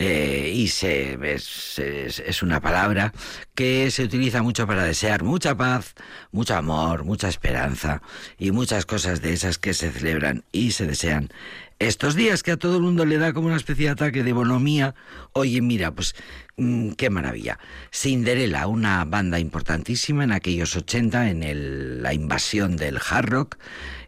eh, 0.00 0.50
y 0.54 0.68
se 0.68 1.16
es, 1.34 1.78
es- 1.78 2.18
es 2.18 2.42
una 2.42 2.60
palabra 2.60 3.12
que 3.54 3.90
se 3.92 4.02
utiliza 4.04 4.42
mucho 4.42 4.66
para 4.66 4.82
desear 4.84 5.22
mucha 5.22 5.54
paz, 5.56 5.94
mucho 6.32 6.56
amor, 6.56 7.04
mucha 7.04 7.28
esperanza 7.28 8.02
y 8.36 8.50
muchas 8.50 8.86
cosas 8.86 9.22
de 9.22 9.32
esas 9.32 9.58
que 9.58 9.72
se 9.72 9.92
celebran 9.92 10.44
y 10.50 10.72
se 10.72 10.86
desean 10.86 11.30
estos 11.78 12.14
días 12.14 12.42
que 12.42 12.52
a 12.52 12.56
todo 12.56 12.76
el 12.76 12.82
mundo 12.82 13.04
le 13.04 13.18
da 13.18 13.32
como 13.32 13.48
una 13.48 13.56
especie 13.56 13.86
de 13.86 13.90
ataque 13.92 14.22
de 14.22 14.32
bonomía. 14.32 14.94
Oye, 15.32 15.60
mira, 15.60 15.90
pues 15.94 16.14
mm, 16.56 16.90
qué 16.92 17.10
maravilla. 17.10 17.58
Cinderella, 17.92 18.66
una 18.66 19.04
banda 19.04 19.38
importantísima 19.38 20.24
en 20.24 20.32
aquellos 20.32 20.76
80 20.76 21.30
en 21.30 21.42
el- 21.42 22.02
la 22.02 22.14
invasión 22.14 22.76
del 22.76 22.98
hard 22.98 23.28
rock. 23.28 23.56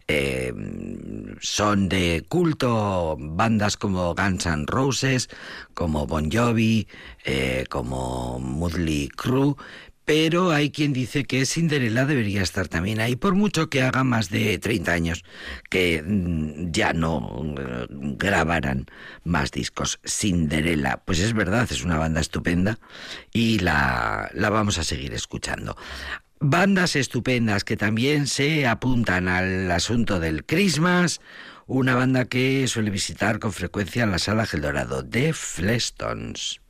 Eh, 0.08 0.52
son 1.40 1.88
de 1.88 2.24
culto 2.28 3.16
bandas 3.18 3.76
como 3.76 4.14
Guns 4.14 4.46
N' 4.46 4.64
Roses, 4.66 5.28
como 5.74 6.06
Bon 6.06 6.30
Jovi, 6.30 6.86
eh, 7.24 7.64
como 7.68 8.38
Motley 8.38 9.08
Crue, 9.08 9.56
pero 10.06 10.52
hay 10.52 10.70
quien 10.70 10.92
dice 10.92 11.24
que 11.24 11.44
Cinderella 11.44 12.06
debería 12.06 12.40
estar 12.40 12.68
también 12.68 13.00
ahí, 13.00 13.16
por 13.16 13.34
mucho 13.34 13.68
que 13.68 13.82
haga 13.82 14.04
más 14.04 14.30
de 14.30 14.56
30 14.58 14.92
años 14.92 15.24
que 15.68 16.02
mm, 16.02 16.70
ya 16.70 16.92
no 16.92 17.54
eh, 17.58 17.86
grabaran 17.90 18.86
más 19.24 19.50
discos. 19.50 19.98
Cinderella, 20.06 21.02
pues 21.04 21.18
es 21.18 21.34
verdad, 21.34 21.66
es 21.70 21.84
una 21.84 21.98
banda 21.98 22.20
estupenda 22.20 22.78
y 23.32 23.58
la, 23.58 24.30
la 24.32 24.48
vamos 24.48 24.78
a 24.78 24.84
seguir 24.84 25.12
escuchando. 25.12 25.76
Bandas 26.38 26.94
estupendas 26.94 27.64
que 27.64 27.76
también 27.76 28.28
se 28.28 28.66
apuntan 28.66 29.26
al 29.26 29.68
asunto 29.72 30.20
del 30.20 30.44
Christmas. 30.44 31.20
Una 31.66 31.96
banda 31.96 32.26
que 32.26 32.68
suele 32.68 32.90
visitar 32.90 33.40
con 33.40 33.52
frecuencia 33.52 34.06
la 34.06 34.20
sala 34.20 34.46
El 34.52 34.60
Dorado, 34.60 35.04
The 35.04 35.32
Flestons. 35.32 36.60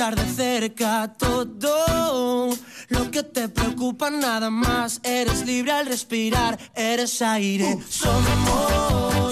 Escuchar 0.00 0.16
de 0.16 0.34
cerca 0.34 1.12
todo 1.18 2.56
lo 2.88 3.10
que 3.10 3.22
te 3.22 3.48
preocupa 3.48 4.08
nada 4.08 4.48
más. 4.48 5.00
Eres 5.02 5.44
libre 5.44 5.72
al 5.72 5.86
respirar, 5.86 6.58
eres 6.74 7.20
aire. 7.20 7.78
Somos 7.88 9.29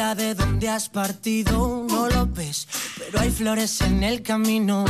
de 0.00 0.34
dónde 0.34 0.66
has 0.70 0.88
partido, 0.88 1.86
no 1.86 2.08
lo 2.08 2.26
ves, 2.26 2.66
pero 2.96 3.20
hay 3.20 3.30
flores 3.30 3.82
en 3.82 4.02
el 4.02 4.22
camino. 4.22 4.86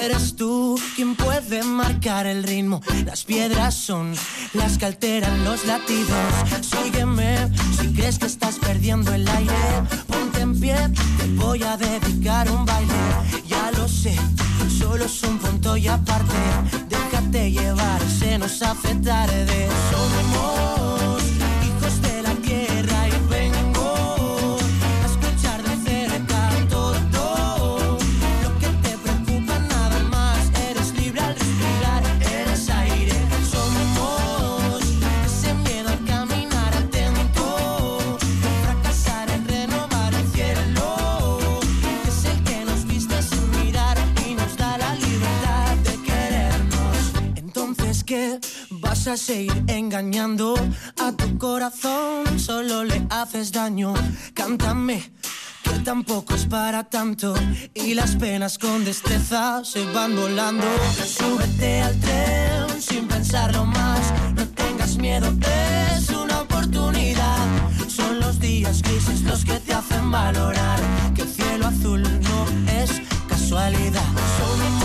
Eres 0.00 0.36
tú 0.36 0.80
quien 0.94 1.16
puede 1.16 1.64
marcar 1.64 2.26
el 2.26 2.44
ritmo. 2.44 2.80
Las 3.04 3.24
piedras 3.24 3.74
son 3.74 4.14
las 4.54 4.78
que 4.78 4.86
alteran 4.86 5.44
los 5.44 5.66
latidos. 5.66 6.32
Sígueme 6.60 7.50
si 7.76 7.92
crees 7.92 8.20
que 8.20 8.26
estás 8.26 8.60
perdiendo 8.60 9.12
el 9.12 9.26
aire. 9.26 9.52
Ponte 10.06 10.40
en 10.42 10.58
pie, 10.58 10.76
te 11.18 11.26
voy 11.34 11.64
a 11.64 11.76
dedicar 11.76 12.48
un 12.48 12.64
baile. 12.64 12.94
Ya 13.48 13.72
lo 13.72 13.88
sé, 13.88 14.14
solo 14.78 15.06
es 15.06 15.22
un 15.24 15.38
punto 15.38 15.76
y 15.76 15.88
aparte. 15.88 16.38
Déjate 16.88 17.50
llevar, 17.50 18.00
se 18.08 18.38
nos 18.38 18.62
hace 18.62 18.94
tarde. 18.94 19.68
Somos 19.90 21.01
Vas 48.68 49.06
a 49.06 49.16
seguir 49.16 49.64
engañando 49.68 50.54
a 50.98 51.12
tu 51.12 51.38
corazón, 51.38 52.38
solo 52.38 52.84
le 52.84 53.06
haces 53.08 53.52
daño. 53.52 53.94
Cántame, 54.34 55.10
que 55.62 55.70
tampoco 55.82 56.34
es 56.34 56.44
para 56.44 56.84
tanto. 56.84 57.32
Y 57.72 57.94
las 57.94 58.16
penas 58.16 58.58
con 58.58 58.84
destreza 58.84 59.64
se 59.64 59.90
van 59.92 60.14
volando. 60.14 60.66
Súbete 61.06 61.80
al 61.80 61.98
tren 62.00 62.82
sin 62.82 63.08
pensarlo 63.08 63.64
más. 63.64 64.00
No 64.34 64.46
tengas 64.48 64.98
miedo, 64.98 65.32
es 65.96 66.10
una 66.10 66.42
oportunidad. 66.42 67.46
Son 67.88 68.20
los 68.20 68.38
días 68.38 68.82
grises 68.82 69.22
los 69.22 69.42
que 69.42 69.58
te 69.60 69.72
hacen 69.72 70.10
valorar 70.10 70.80
que 71.14 71.22
el 71.22 71.28
cielo 71.28 71.66
azul 71.66 72.02
no 72.02 72.46
es 72.70 72.90
casualidad. 73.26 74.04
Somos 74.38 74.81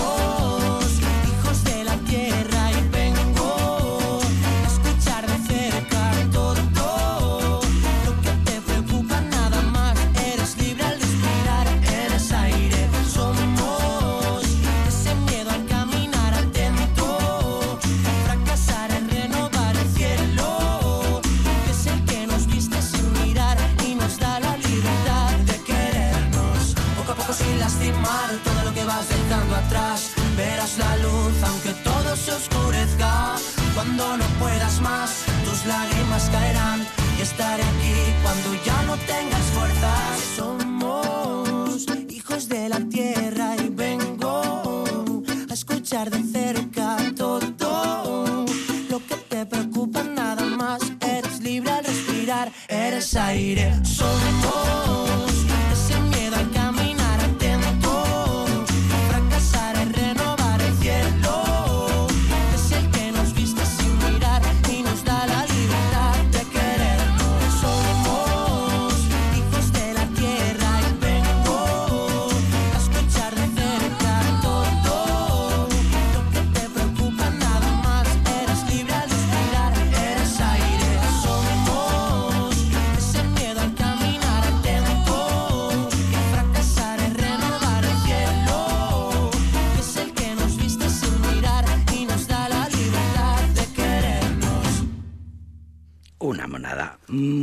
desaire 53.18 53.74
Som 53.84 54.57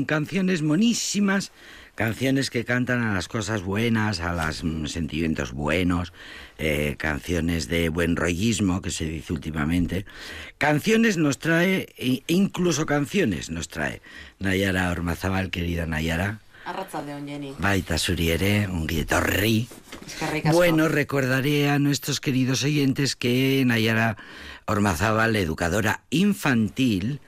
Mm, 0.04 0.06
canciones 0.06 0.62
monísimas, 0.62 1.50
canciones 1.94 2.50
que 2.50 2.64
cantan 2.64 3.02
a 3.02 3.14
las 3.14 3.28
cosas 3.28 3.62
buenas, 3.62 4.20
a 4.20 4.32
los 4.32 4.64
sentimientos 4.92 5.52
buenos, 5.52 6.12
eh, 6.58 6.96
canciones 6.98 7.68
de 7.68 7.88
buen 7.88 8.16
rollismo, 8.16 8.82
que 8.82 8.90
se 8.90 9.06
dice 9.06 9.32
últimamente. 9.32 10.04
Canciones 10.58 11.16
nos 11.16 11.38
trae, 11.38 11.88
e 11.96 12.22
incluso 12.26 12.86
canciones 12.86 13.50
nos 13.50 13.68
trae 13.68 14.02
Nayara 14.38 14.90
Ormazabal, 14.90 15.50
querida 15.50 15.86
Nayara. 15.86 16.40
Arratsaldeon, 16.64 17.26
Jenny. 17.28 17.52
Baita 17.58 17.98
zuri 17.98 18.30
ere, 18.30 18.66
ongi 18.66 19.00
etorri. 19.04 19.68
Bueno, 20.52 20.88
recordaré 20.88 21.68
a 21.68 21.78
nuestros 21.78 22.20
queridos 22.20 22.64
oyentes 22.64 23.16
que 23.16 23.62
Nayara 23.66 24.16
Ormazábal, 24.66 25.36
educadora 25.36 26.00
infantil, 26.08 27.20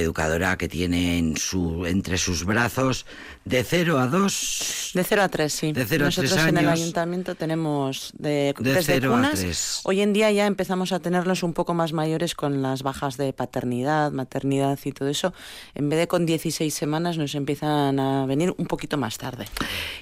educadora 0.00 0.56
que 0.56 0.68
tiene 0.68 1.18
en 1.18 1.36
su, 1.36 1.86
entre 1.86 2.18
sus 2.18 2.44
brazos 2.44 3.06
de 3.44 3.62
0 3.64 3.98
a 3.98 4.06
2. 4.06 4.90
De 4.94 5.04
0 5.04 5.22
a 5.22 5.28
3, 5.28 5.52
sí. 5.52 5.72
De 5.72 5.84
cero 5.86 6.04
a 6.04 6.08
Nosotros 6.08 6.32
tres 6.32 6.46
en 6.46 6.56
el 6.58 6.66
años. 6.68 6.80
ayuntamiento 6.80 7.34
tenemos 7.34 8.12
de, 8.18 8.54
De 8.58 8.72
desde 8.74 8.94
cero 8.94 9.12
a 9.14 9.16
cunas. 9.18 9.38
tres. 9.40 9.80
Hoy 9.84 10.00
en 10.00 10.12
día 10.12 10.30
ya 10.32 10.46
empezamos 10.46 10.92
a 10.92 10.98
tenerlos 11.00 11.42
un 11.42 11.52
poco 11.52 11.72
más 11.74 11.92
mayores 11.92 12.34
con 12.34 12.62
las 12.62 12.82
bajas 12.82 13.16
de 13.16 13.32
paternidad, 13.32 14.10
maternidad 14.12 14.78
y 14.84 14.92
todo 14.92 15.08
eso. 15.08 15.32
En 15.74 15.88
vez 15.88 15.98
de 16.00 16.08
con 16.08 16.26
16 16.26 16.72
semanas 16.74 17.18
nos 17.18 17.34
empiezan 17.34 18.00
a 18.00 18.26
venir 18.26 18.54
un 18.56 18.66
poquito 18.66 18.96
más 18.96 19.18
tarde. 19.18 19.46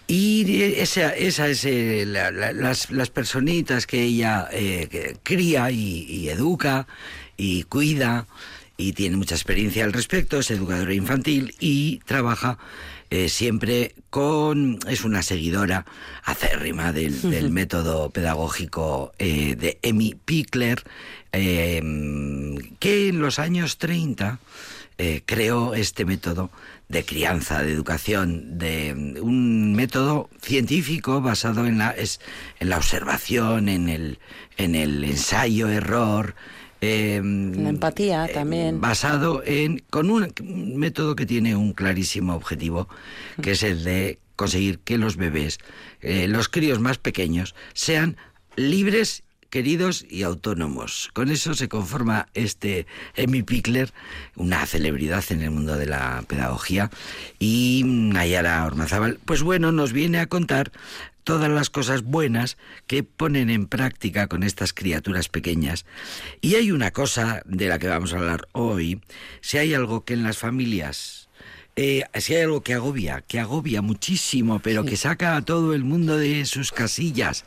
Y 0.07 0.63
esa, 0.81 1.11
esa 1.15 1.49
es 1.49 1.65
eh, 1.65 2.05
la- 2.07 2.31
la- 2.31 2.53
las, 2.53 2.91
las 2.91 3.11
personitas 3.11 3.87
que 3.87 4.03
ella 4.03 4.49
eh, 4.53 4.89
que 4.91 5.17
cría 5.23 5.71
y, 5.71 6.05
y 6.09 6.29
educa 6.29 6.87
y 7.37 7.65
cuida 7.65 8.27
y 8.77 8.93
tiene 8.93 9.17
mucha 9.17 9.35
experiencia 9.35 9.85
al 9.85 9.93
respecto, 9.93 10.39
es 10.39 10.51
educadora 10.51 10.95
infantil 10.95 11.55
y 11.61 11.99
trabaja 12.07 12.59
eh, 13.11 13.29
siempre 13.29 13.95
con... 14.11 14.79
es 14.89 15.05
una 15.05 15.23
seguidora 15.23 15.87
acérrima 16.25 16.93
del, 16.93 17.21
del 17.23 17.51
método 17.51 18.11
pedagógico 18.11 19.13
eh, 19.19 19.55
de 19.57 19.79
Emi 19.83 20.17
Pickler, 20.25 20.83
eh, 21.33 21.81
que 22.79 23.09
en 23.09 23.21
los 23.21 23.39
años 23.39 23.79
30 23.79 24.41
eh, 24.97 25.23
creó 25.27 25.75
este 25.75 26.05
método 26.05 26.51
de 26.89 27.05
crianza, 27.05 27.65
de 27.65 27.73
educación, 27.73 28.59
de 28.59 28.95
mm, 28.95 29.25
un 29.25 29.75
método 29.75 30.31
científico 30.41 31.21
basado 31.21 31.67
en 31.67 31.79
la, 31.79 31.91
es, 31.91 32.21
en 32.61 32.69
la 32.69 32.77
observación, 32.77 33.69
en 33.69 33.89
el, 33.89 34.21
en 34.57 34.77
el 34.77 35.03
ensayo, 35.03 35.69
error. 35.69 36.37
Eh, 36.85 37.21
La 37.23 37.69
empatía 37.69 38.27
eh, 38.27 38.33
también. 38.33 38.81
basado 38.81 39.43
en 39.45 39.83
con 39.91 40.11
un 40.11 40.33
método 40.77 41.17
que 41.17 41.27
tiene 41.27 41.57
un 41.57 41.73
clarísimo 41.73 42.35
objetivo, 42.35 42.89
que 43.43 43.53
es 43.53 43.63
el 43.63 43.85
de 43.85 44.19
conseguir 44.37 44.79
que 44.81 44.99
los 44.99 45.17
bebés, 45.17 45.59
eh, 46.01 46.27
los 46.29 46.49
críos 46.49 46.81
más 46.81 46.99
pequeños, 46.99 47.55
sean 47.73 48.17
libres 48.57 49.23
queridos 49.55 50.05
y 50.11 50.25
autónomos. 50.25 51.11
Con 51.13 51.31
eso 51.31 51.55
se 51.55 51.69
conforma 51.69 52.27
este 52.35 52.87
Emi 53.15 53.45
Pickler, 53.45 53.93
una 54.35 54.67
celebridad 54.67 55.23
en 55.31 55.43
el 55.43 55.53
mundo 55.53 55.77
de 55.77 55.87
la 55.87 56.25
pedagogía, 56.27 56.91
y 57.39 57.83
Nayara 57.85 58.67
Ormazábal, 58.67 59.21
pues 59.25 59.45
bueno, 59.45 59.71
nos 59.71 59.93
viene 59.93 60.19
a 60.19 60.27
contar 60.27 60.73
todas 61.25 61.51
las 61.51 61.71
cosas 61.71 62.03
buenas 62.03 62.57
que 62.87 63.03
ponen 63.03 63.51
en 63.51 63.67
práctica 63.67 64.29
con 64.29 64.43
estas 64.43 64.73
criaturas 64.73 65.29
pequeñas. 65.29 65.85
Y 66.41 66.55
hay 66.55 66.71
una 66.71 66.93
cosa 66.93 67.43
de 67.47 67.69
la 67.69 67.79
que 67.79 67.89
vamos 67.89 68.13
a 68.13 68.19
hablar 68.19 68.49
hoy, 68.53 69.01
si 69.41 69.59
hay 69.59 69.75
algo 69.75 70.05
que 70.05 70.15
en 70.15 70.23
las 70.23 70.39
familias 70.39 71.25
eh, 71.77 72.05
si 72.21 72.35
hay 72.37 72.43
algo 72.43 72.63
que 72.63 72.75
agobia, 72.75 73.23
que 73.27 73.41
agobia 73.41 73.83
muchísimo, 73.83 74.61
pero 74.61 74.85
que 74.85 74.97
saca 74.97 75.35
a 75.35 75.43
todo 75.43 75.75
el 75.75 75.83
mundo 75.83 76.17
de 76.17 76.45
sus 76.47 76.71
casillas 76.71 77.45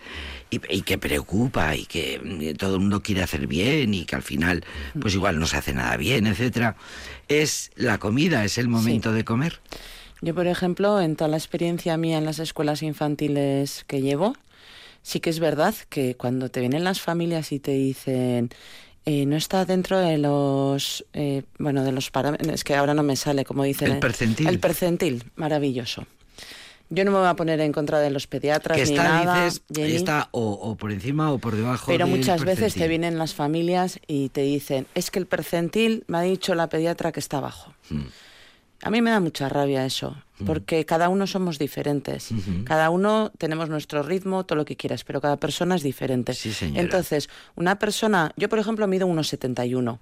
y, 0.50 0.60
y 0.70 0.82
que 0.82 0.98
preocupa 0.98 1.78
y 1.78 1.86
que 1.86 2.20
mm, 2.22 2.58
todo 2.58 2.76
el 2.76 2.82
mundo 2.82 3.02
quiere 3.02 3.24
hacer 3.24 3.48
bien 3.48 3.94
y 3.94 4.04
que 4.04 4.18
al 4.18 4.24
final, 4.24 4.66
pues 5.00 5.14
igual 5.14 5.40
no 5.40 5.48
se 5.48 5.56
hace 5.56 5.74
nada 5.74 5.96
bien, 5.96 6.28
etcétera, 6.28 6.76
es 7.30 7.72
la 7.76 8.00
comida, 8.00 8.44
es 8.44 8.58
el 8.58 8.68
momento 8.68 9.14
de 9.14 9.24
comer. 9.24 9.62
Yo, 10.22 10.34
por 10.34 10.48
ejemplo, 10.48 11.00
en 11.02 11.16
toda 11.16 11.28
la 11.30 11.38
experiencia 11.38 11.96
mía 11.98 12.18
en 12.18 12.26
las 12.26 12.40
escuelas 12.40 12.82
infantiles 12.84 13.84
que 13.88 14.02
llevo, 14.02 14.36
sí 15.04 15.20
que 15.20 15.30
es 15.30 15.40
verdad 15.40 15.76
que 15.90 16.16
cuando 16.16 16.50
te 16.50 16.60
vienen 16.60 16.84
las 16.84 17.00
familias 17.02 17.52
y 17.52 17.60
te 17.60 17.72
dicen 17.72 18.50
eh, 19.06 19.26
no 19.26 19.38
está 19.38 19.64
dentro 19.64 20.00
de 20.00 20.18
los 20.18 21.06
eh, 21.14 21.44
bueno 21.60 21.84
de 21.86 21.94
los 21.94 22.12
parámetros 22.12 22.52
es 22.54 22.64
que 22.66 22.76
ahora 22.76 22.94
no 22.94 23.04
me 23.04 23.16
sale 23.16 23.46
como 23.46 23.64
dicen 23.64 23.90
El 23.94 24.00
percentil. 24.00 24.48
el 24.50 24.60
percentil 24.60 25.24
maravilloso 25.38 26.06
yo 26.90 27.06
no 27.06 27.12
me 27.12 27.20
voy 27.20 27.28
a 27.28 27.36
poner 27.36 27.60
en 27.62 27.72
contra 27.72 28.00
de 28.00 28.10
los 28.10 28.28
pediatras 28.28 28.78
Que 28.78 28.86
ni 28.86 28.96
nada 28.98 29.46
dices, 29.46 29.62
está 29.78 30.28
o, 30.32 30.52
o 30.52 30.76
por 30.76 30.92
encima 30.92 31.32
o 31.32 31.38
por 31.38 31.56
debajo. 31.56 31.86
pero 31.90 32.06
del 32.06 32.18
muchas 32.18 32.44
veces 32.44 32.74
te 32.74 32.88
vienen 32.90 33.18
las 33.18 33.34
familias 33.34 34.00
y 34.08 34.28
te 34.30 34.42
dicen 34.42 34.88
es 34.94 35.10
que 35.10 35.20
el 35.20 35.26
percentil 35.26 36.04
me 36.08 36.18
ha 36.18 36.22
dicho 36.22 36.54
la 36.54 36.68
pediatra 36.68 37.14
que 37.14 37.20
está 37.22 37.40
bajo 37.40 37.74
Mm. 37.90 38.02
A 38.88 38.90
mí 38.90 39.02
me 39.02 39.12
da 39.12 39.20
mucha 39.20 39.50
rabia 39.50 39.86
eso, 39.86 40.16
porque 40.46 40.86
cada 40.86 41.10
uno 41.10 41.28
somos 41.28 41.60
diferentes. 41.60 42.30
Cada 42.64 42.90
uno 42.90 43.34
tenemos 43.38 43.68
nuestro 43.68 44.02
ritmo, 44.02 44.46
todo 44.46 44.56
lo 44.56 44.64
que 44.64 44.78
quieras, 44.78 45.04
pero 45.04 45.20
cada 45.20 45.36
persona 45.36 45.76
es 45.76 45.84
diferente. 45.84 46.34
Sí. 46.34 46.54
Entonces, 46.74 47.30
una 47.56 47.80
persona, 47.80 48.32
yo 48.38 48.48
por 48.48 48.60
ejemplo 48.60 48.88
mido 48.88 49.06
1,71 49.06 50.00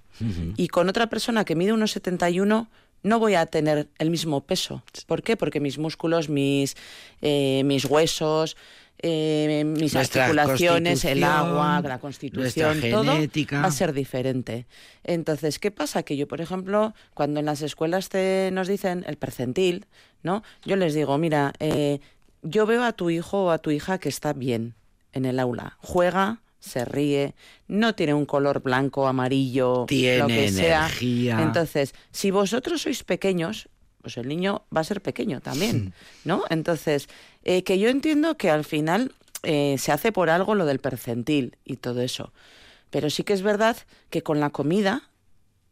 y 0.56 0.68
con 0.68 0.88
otra 0.88 1.08
persona 1.08 1.44
que 1.44 1.56
mide 1.56 1.72
1,71 1.72 2.68
no 3.02 3.18
voy 3.18 3.34
a 3.34 3.46
tener 3.46 3.88
el 3.98 4.10
mismo 4.10 4.40
peso. 4.42 4.84
¿Por 5.08 5.24
qué? 5.24 5.36
Porque 5.36 5.58
mis 5.58 5.78
músculos, 5.78 6.28
mis, 6.28 6.76
eh, 7.22 7.62
mis 7.64 7.84
huesos, 7.84 8.56
eh, 8.98 9.64
mis 9.66 9.94
Nuestra 9.94 10.24
articulaciones, 10.24 11.04
el 11.04 11.22
agua, 11.24 11.80
la 11.82 11.98
constitución, 11.98 12.80
todo 12.90 13.04
genética. 13.04 13.60
va 13.60 13.68
a 13.68 13.70
ser 13.70 13.92
diferente. 13.92 14.66
Entonces, 15.04 15.58
¿qué 15.58 15.70
pasa? 15.70 16.02
Que 16.02 16.16
yo, 16.16 16.26
por 16.26 16.40
ejemplo, 16.40 16.94
cuando 17.14 17.40
en 17.40 17.46
las 17.46 17.62
escuelas 17.62 18.08
te, 18.08 18.50
nos 18.52 18.68
dicen 18.68 19.04
el 19.06 19.16
percentil, 19.16 19.86
¿no? 20.22 20.42
Yo 20.64 20.76
les 20.76 20.94
digo, 20.94 21.18
mira, 21.18 21.52
eh, 21.60 22.00
yo 22.42 22.66
veo 22.66 22.84
a 22.84 22.92
tu 22.92 23.10
hijo 23.10 23.44
o 23.46 23.50
a 23.50 23.58
tu 23.58 23.70
hija 23.70 23.98
que 23.98 24.08
está 24.08 24.32
bien 24.32 24.74
en 25.12 25.24
el 25.24 25.38
aula, 25.38 25.76
juega, 25.80 26.40
se 26.58 26.84
ríe, 26.84 27.34
no 27.68 27.94
tiene 27.94 28.14
un 28.14 28.26
color 28.26 28.60
blanco, 28.62 29.06
amarillo, 29.06 29.84
Tiene 29.86 30.18
lo 30.18 30.26
que 30.26 30.50
sea. 30.50 30.80
energía. 30.86 31.42
Entonces, 31.42 31.94
si 32.10 32.30
vosotros 32.30 32.82
sois 32.82 33.04
pequeños, 33.04 33.68
pues 34.06 34.18
el 34.18 34.28
niño 34.28 34.62
va 34.74 34.82
a 34.82 34.84
ser 34.84 35.02
pequeño 35.02 35.40
también, 35.40 35.92
¿no? 36.24 36.44
Entonces, 36.48 37.08
eh, 37.42 37.64
que 37.64 37.80
yo 37.80 37.88
entiendo 37.88 38.36
que 38.36 38.50
al 38.50 38.64
final 38.64 39.12
eh, 39.42 39.74
se 39.78 39.90
hace 39.90 40.12
por 40.12 40.30
algo 40.30 40.54
lo 40.54 40.64
del 40.64 40.78
percentil 40.78 41.56
y 41.64 41.78
todo 41.78 42.02
eso. 42.02 42.32
Pero 42.90 43.10
sí 43.10 43.24
que 43.24 43.32
es 43.32 43.42
verdad 43.42 43.76
que 44.08 44.22
con 44.22 44.38
la 44.38 44.50
comida 44.50 45.10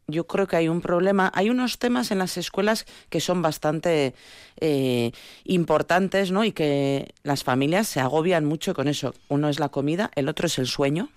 yo 0.07 0.27
creo 0.27 0.47
que 0.47 0.57
hay 0.57 0.67
un 0.67 0.81
problema. 0.81 1.31
Hay 1.33 1.49
unos 1.49 1.79
temas 1.79 2.11
en 2.11 2.17
las 2.17 2.35
escuelas 2.35 2.85
que 3.07 3.21
son 3.21 3.41
bastante 3.41 4.13
eh, 4.59 5.13
importantes, 5.45 6.31
¿no? 6.31 6.43
Y 6.43 6.51
que 6.51 7.13
las 7.23 7.45
familias 7.45 7.87
se 7.87 8.01
agobian 8.01 8.43
mucho 8.43 8.73
con 8.73 8.89
eso. 8.89 9.13
Uno 9.29 9.47
es 9.47 9.61
la 9.61 9.69
comida, 9.69 10.11
el 10.15 10.27
otro 10.27 10.47
es 10.47 10.59
el 10.59 10.67
sueño 10.67 11.07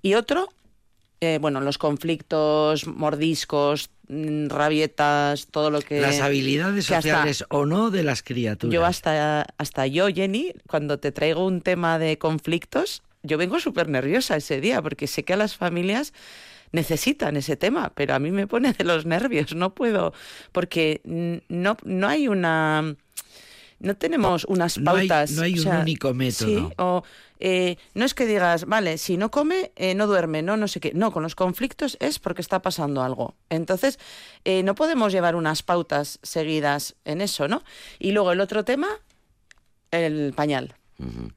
y 0.00 0.14
otro, 0.14 0.48
eh, 1.20 1.38
bueno, 1.40 1.60
los 1.60 1.78
conflictos, 1.78 2.86
mordiscos, 2.86 3.90
mm, 4.08 4.48
rabietas, 4.48 5.46
todo 5.48 5.70
lo 5.70 5.80
que 5.80 6.00
Las 6.00 6.20
habilidades 6.20 6.86
que 6.88 6.94
hasta- 6.94 7.10
sociales 7.10 7.44
o 7.48 7.66
no 7.66 7.90
de 7.90 8.02
las 8.04 8.22
criaturas. 8.22 8.72
yo 8.74 8.84
hasta, 8.84 9.46
hasta 9.58 9.86
yo, 9.86 10.08
Jenny, 10.08 10.52
cuando 10.68 10.98
te 10.98 11.12
traigo 11.12 11.44
un 11.46 11.60
tema 11.62 11.98
de 11.98 12.18
conflictos, 12.18 13.02
yo 13.22 13.38
vengo 13.38 13.58
súper 13.60 13.88
nerviosa 13.88 14.36
ese 14.36 14.60
día, 14.60 14.82
porque 14.82 15.06
sé 15.06 15.24
que 15.24 15.32
a 15.32 15.36
las 15.36 15.56
familias 15.56 16.12
necesitan 16.72 17.36
ese 17.36 17.56
tema, 17.56 17.92
pero 17.94 18.14
a 18.14 18.18
mí 18.18 18.30
me 18.30 18.46
pone 18.46 18.72
de 18.72 18.84
los 18.84 19.06
nervios, 19.06 19.54
no 19.54 19.74
puedo, 19.74 20.12
porque 20.52 21.00
no, 21.48 21.76
no 21.84 22.08
hay 22.08 22.28
una... 22.28 22.96
No 23.78 23.94
tenemos 23.96 24.44
unas 24.46 24.78
No 24.78 24.92
hay- 24.92 25.06
pautas. 25.08 25.32
no 25.32 25.42
hay 25.42 25.58
o 25.58 25.62
un 25.70 25.76
único 25.76 26.14
método. 26.14 26.48
Sí, 26.48 26.68
o 26.78 27.02
eh, 27.40 27.76
no 27.94 28.06
es 28.06 28.14
que 28.14 28.24
digas, 28.24 28.64
vale, 28.64 28.96
si 28.96 29.18
no 29.18 29.30
come, 29.30 29.70
eh, 29.76 29.94
no 29.94 30.06
duerme, 30.06 30.40
no, 30.42 30.56
no 30.56 30.66
sé 30.68 30.80
qué. 30.80 30.92
No, 30.94 31.12
con 31.12 31.22
los 31.22 31.34
conflictos 31.34 31.98
es 32.00 32.18
porque 32.18 32.40
está 32.40 32.62
pasando 32.62 33.02
algo. 33.02 33.34
Entonces, 33.50 33.98
eh, 34.44 34.62
no 34.62 34.74
podemos 34.74 35.12
llevar 35.12 35.36
unas 35.36 35.62
pautas 35.62 36.18
seguidas 36.22 36.94
en 37.04 37.20
eso, 37.20 37.48
¿no? 37.48 37.62
Y 37.98 38.12
luego 38.12 38.32
el 38.32 38.40
otro 38.40 38.64
tema, 38.64 38.88
el 39.90 40.32
pañal. 40.34 40.74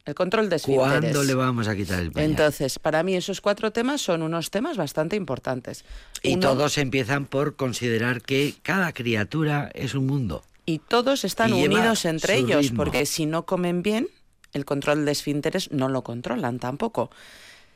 El 0.05 0.15
control 0.15 0.47
de 0.49 0.55
esfínteres. 0.55 0.99
¿Cuándo 1.01 1.23
le 1.25 1.33
vamos 1.33 1.67
a 1.67 1.75
quitar 1.75 1.99
el 1.99 2.13
pañal? 2.13 2.29
Entonces, 2.31 2.79
para 2.79 3.03
mí 3.03 3.15
esos 3.15 3.41
cuatro 3.41 3.71
temas 3.73 3.99
son 4.01 4.21
unos 4.21 4.51
temas 4.51 4.77
bastante 4.77 5.17
importantes. 5.17 5.83
y 6.23 6.35
Uno- 6.35 6.47
todos 6.51 6.77
empiezan 6.77 7.25
por 7.25 7.57
considerar 7.57 8.21
que 8.21 8.55
cada 8.63 8.93
criatura 8.93 9.69
es 9.73 9.95
un 9.95 10.05
mundo. 10.07 10.43
Y 10.69 10.77
todos 10.77 11.25
están 11.25 11.49
Y 11.51 11.65
unidos 11.65 12.05
entre 12.05 12.35
ellos, 12.35 12.65
ritmo. 12.65 12.77
porque 12.77 13.07
si 13.07 13.25
no 13.25 13.47
comen 13.47 13.81
bien, 13.81 14.07
el 14.53 14.65
control 14.65 15.03
de 15.03 15.11
esfínteres 15.11 15.71
no 15.71 15.89
lo 15.89 16.03
controlan 16.03 16.59
tampoco. 16.59 17.09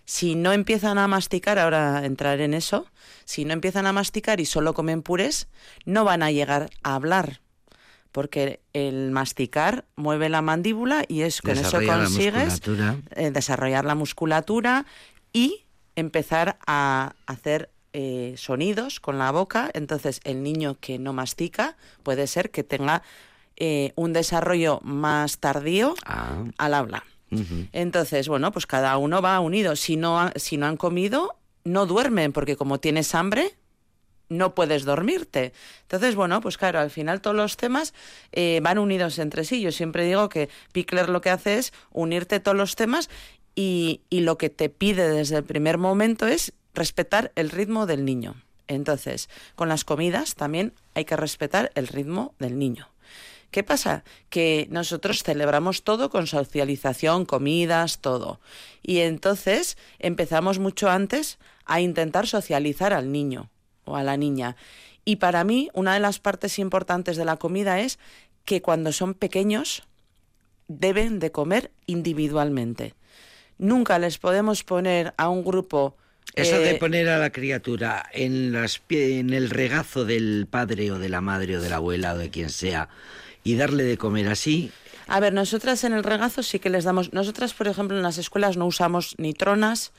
Si 0.06 0.36
no 0.36 0.52
empiezan 0.52 1.00
a 1.00 1.08
masticar, 1.08 1.58
ahora 1.58 2.06
entrar 2.06 2.39
en 2.39 2.54
eso, 2.54 2.86
si 3.26 3.46
no 3.46 3.54
empiezan 3.54 3.88
a 3.88 3.94
masticar 3.94 4.39
y 4.39 4.46
solo 4.46 4.76
comen 4.76 5.02
purés, 5.02 5.48
no 5.86 6.04
van 6.04 6.22
a 6.22 6.30
llegar 6.30 6.70
a 6.84 6.94
hablar. 6.94 7.41
Porque 8.12 8.60
el 8.74 9.10
masticar 9.10 9.86
mueve 9.96 10.30
la 10.30 10.44
mandíbula 10.44 11.04
y 11.08 11.22
es 11.22 11.41
con 11.41 11.58
eso 11.58 11.82
la 11.82 11.96
consigues 11.96 12.62
eh, 13.16 13.32
desarrollar 13.32 13.86
la 13.86 13.96
musculatura 13.96 14.86
y 15.32 15.66
empezar 15.96 16.60
a 16.68 17.16
hacer 17.26 17.72
eh, 17.94 18.34
sonidos 18.38 19.00
con 19.00 19.18
la 19.20 19.32
boca. 19.32 19.70
Entonces, 19.74 20.20
el 20.24 20.44
niño 20.44 20.78
que 20.80 21.00
no 21.00 21.14
mastica 21.14 21.78
puede 22.04 22.28
ser 22.28 22.50
que 22.52 22.64
tenga 22.64 23.04
eh, 23.56 23.94
un 23.96 24.14
desarrollo 24.14 24.80
más 24.84 25.38
tardío 25.39 25.96
Ah, 26.06 26.44
al 26.58 26.74
habla. 26.74 27.04
Entonces, 27.72 28.28
bueno, 28.28 28.52
pues 28.52 28.68
cada 28.68 28.98
uno 28.98 29.22
va 29.22 29.39
unido. 29.39 29.76
Si 29.76 29.96
no, 29.96 30.20
ha- 30.20 30.34
si 30.36 30.58
no 30.58 30.68
han 30.68 30.78
comido, 30.78 31.36
no 31.64 31.86
duermen, 31.88 32.32
porque 32.34 32.56
como 32.56 32.80
tienes 32.80 33.16
hambre, 33.16 33.56
no 34.30 34.54
puedes 34.56 34.86
dormirte. 34.86 35.52
Entonces, 35.84 36.16
bueno, 36.16 36.41
pues 36.41 36.58
claro, 36.58 36.80
al 36.80 36.89
final 36.91 37.22
todos 37.22 37.36
los 37.36 37.58
temas 37.58 37.94
eh, 38.32 38.60
van 38.64 38.78
unidos 38.80 39.18
entre 39.20 39.44
sí. 39.46 39.62
Yo 39.62 39.72
siempre 39.72 40.06
digo 40.06 40.30
que 40.30 40.50
Pickler 40.72 41.10
lo 41.10 41.22
que 41.22 41.30
hace 41.32 41.58
es 41.58 41.74
unirte 41.91 42.39
todos 42.39 42.58
los 42.58 42.76
temas 42.76 43.10
y, 43.56 44.02
y 44.10 44.22
lo 44.22 44.38
que 44.38 44.50
te 44.50 44.70
pide 44.70 45.08
desde 45.10 45.38
el 45.38 45.44
primer 45.44 45.78
momento 45.78 46.26
es 46.28 46.54
respetar 46.74 47.32
el 47.36 47.49
ritmo 47.49 47.86
del 47.86 48.05
niño. 48.05 48.36
Entonces, 48.67 49.30
con 49.55 49.69
las 49.69 49.84
comidas 49.84 50.36
también 50.36 50.74
hay 50.93 51.05
que 51.05 51.17
respetar 51.17 51.71
el 51.76 51.88
ritmo 51.88 52.34
del 52.39 52.57
niño. 52.57 52.89
¿Qué 53.51 53.63
pasa? 53.63 54.03
Que 54.32 54.67
nosotros 54.71 55.21
celebramos 55.21 55.84
todo 55.84 56.09
con 56.09 56.26
socialización, 56.26 57.26
comidas, 57.26 57.99
todo. 57.99 58.39
Y 58.82 58.99
entonces 58.99 59.78
empezamos 59.99 60.57
mucho 60.57 60.89
antes 60.89 61.38
a 61.65 61.80
intentar 61.80 62.26
socializar 62.26 62.93
al 62.93 63.11
niño 63.11 63.51
o 63.86 63.95
a 63.95 64.01
la 64.01 64.17
niña. 64.17 64.55
Y 65.05 65.17
para 65.17 65.43
mí, 65.43 65.69
una 65.74 65.93
de 65.93 65.99
las 65.99 66.17
partes 66.17 66.57
importantes 66.57 67.15
de 67.15 67.26
la 67.26 67.38
comida 67.38 67.80
es 67.80 67.99
que 68.43 68.63
cuando 68.63 68.91
son 68.91 69.13
pequeños 69.13 69.84
deben 70.67 71.19
de 71.19 71.32
comer 71.32 71.71
individualmente. 71.86 72.95
Nunca 73.59 73.99
les 73.99 74.17
podemos 74.17 74.63
poner 74.63 75.13
a 75.17 75.30
un 75.30 75.43
grupo... 75.43 75.95
Eso 76.36 76.57
de 76.57 76.71
eh, 76.71 76.76
poner 76.76 77.09
a 77.09 77.19
la 77.19 77.32
criatura 77.32 78.03
en, 78.13 78.51
las, 78.51 78.82
pie- 78.82 79.19
en 79.19 79.32
el 79.34 79.49
regazo 79.49 80.05
del 80.05 80.47
padre 80.49 80.91
o 80.91 80.99
de 80.99 81.09
la 81.09 81.21
madre 81.21 81.57
o 81.57 81.61
de 81.61 81.69
la 81.69 81.76
abuela 81.78 82.13
o 82.13 82.17
de 82.17 82.30
quien 82.30 82.49
sea 82.49 82.89
y 83.43 83.55
darle 83.55 83.84
de 83.84 83.97
comer 83.97 84.28
así, 84.30 84.71
A 85.07 85.19
ver, 85.19 85.34
nosotras 85.34 85.84
en 85.84 85.93
el 85.93 86.03
regazo 86.03 86.41
sí 86.43 86.59
que 86.59 86.69
les 86.69 86.86
damos. 86.86 87.11
Nosotras, 87.13 87.53
por 87.53 87.67
ejemplo, 87.67 87.97
en 87.97 88.03
las 88.03 88.17
escuelas 88.17 88.55
no 88.57 88.65
usamos 88.65 89.15
ni 89.17 89.34
tronas 89.34 89.91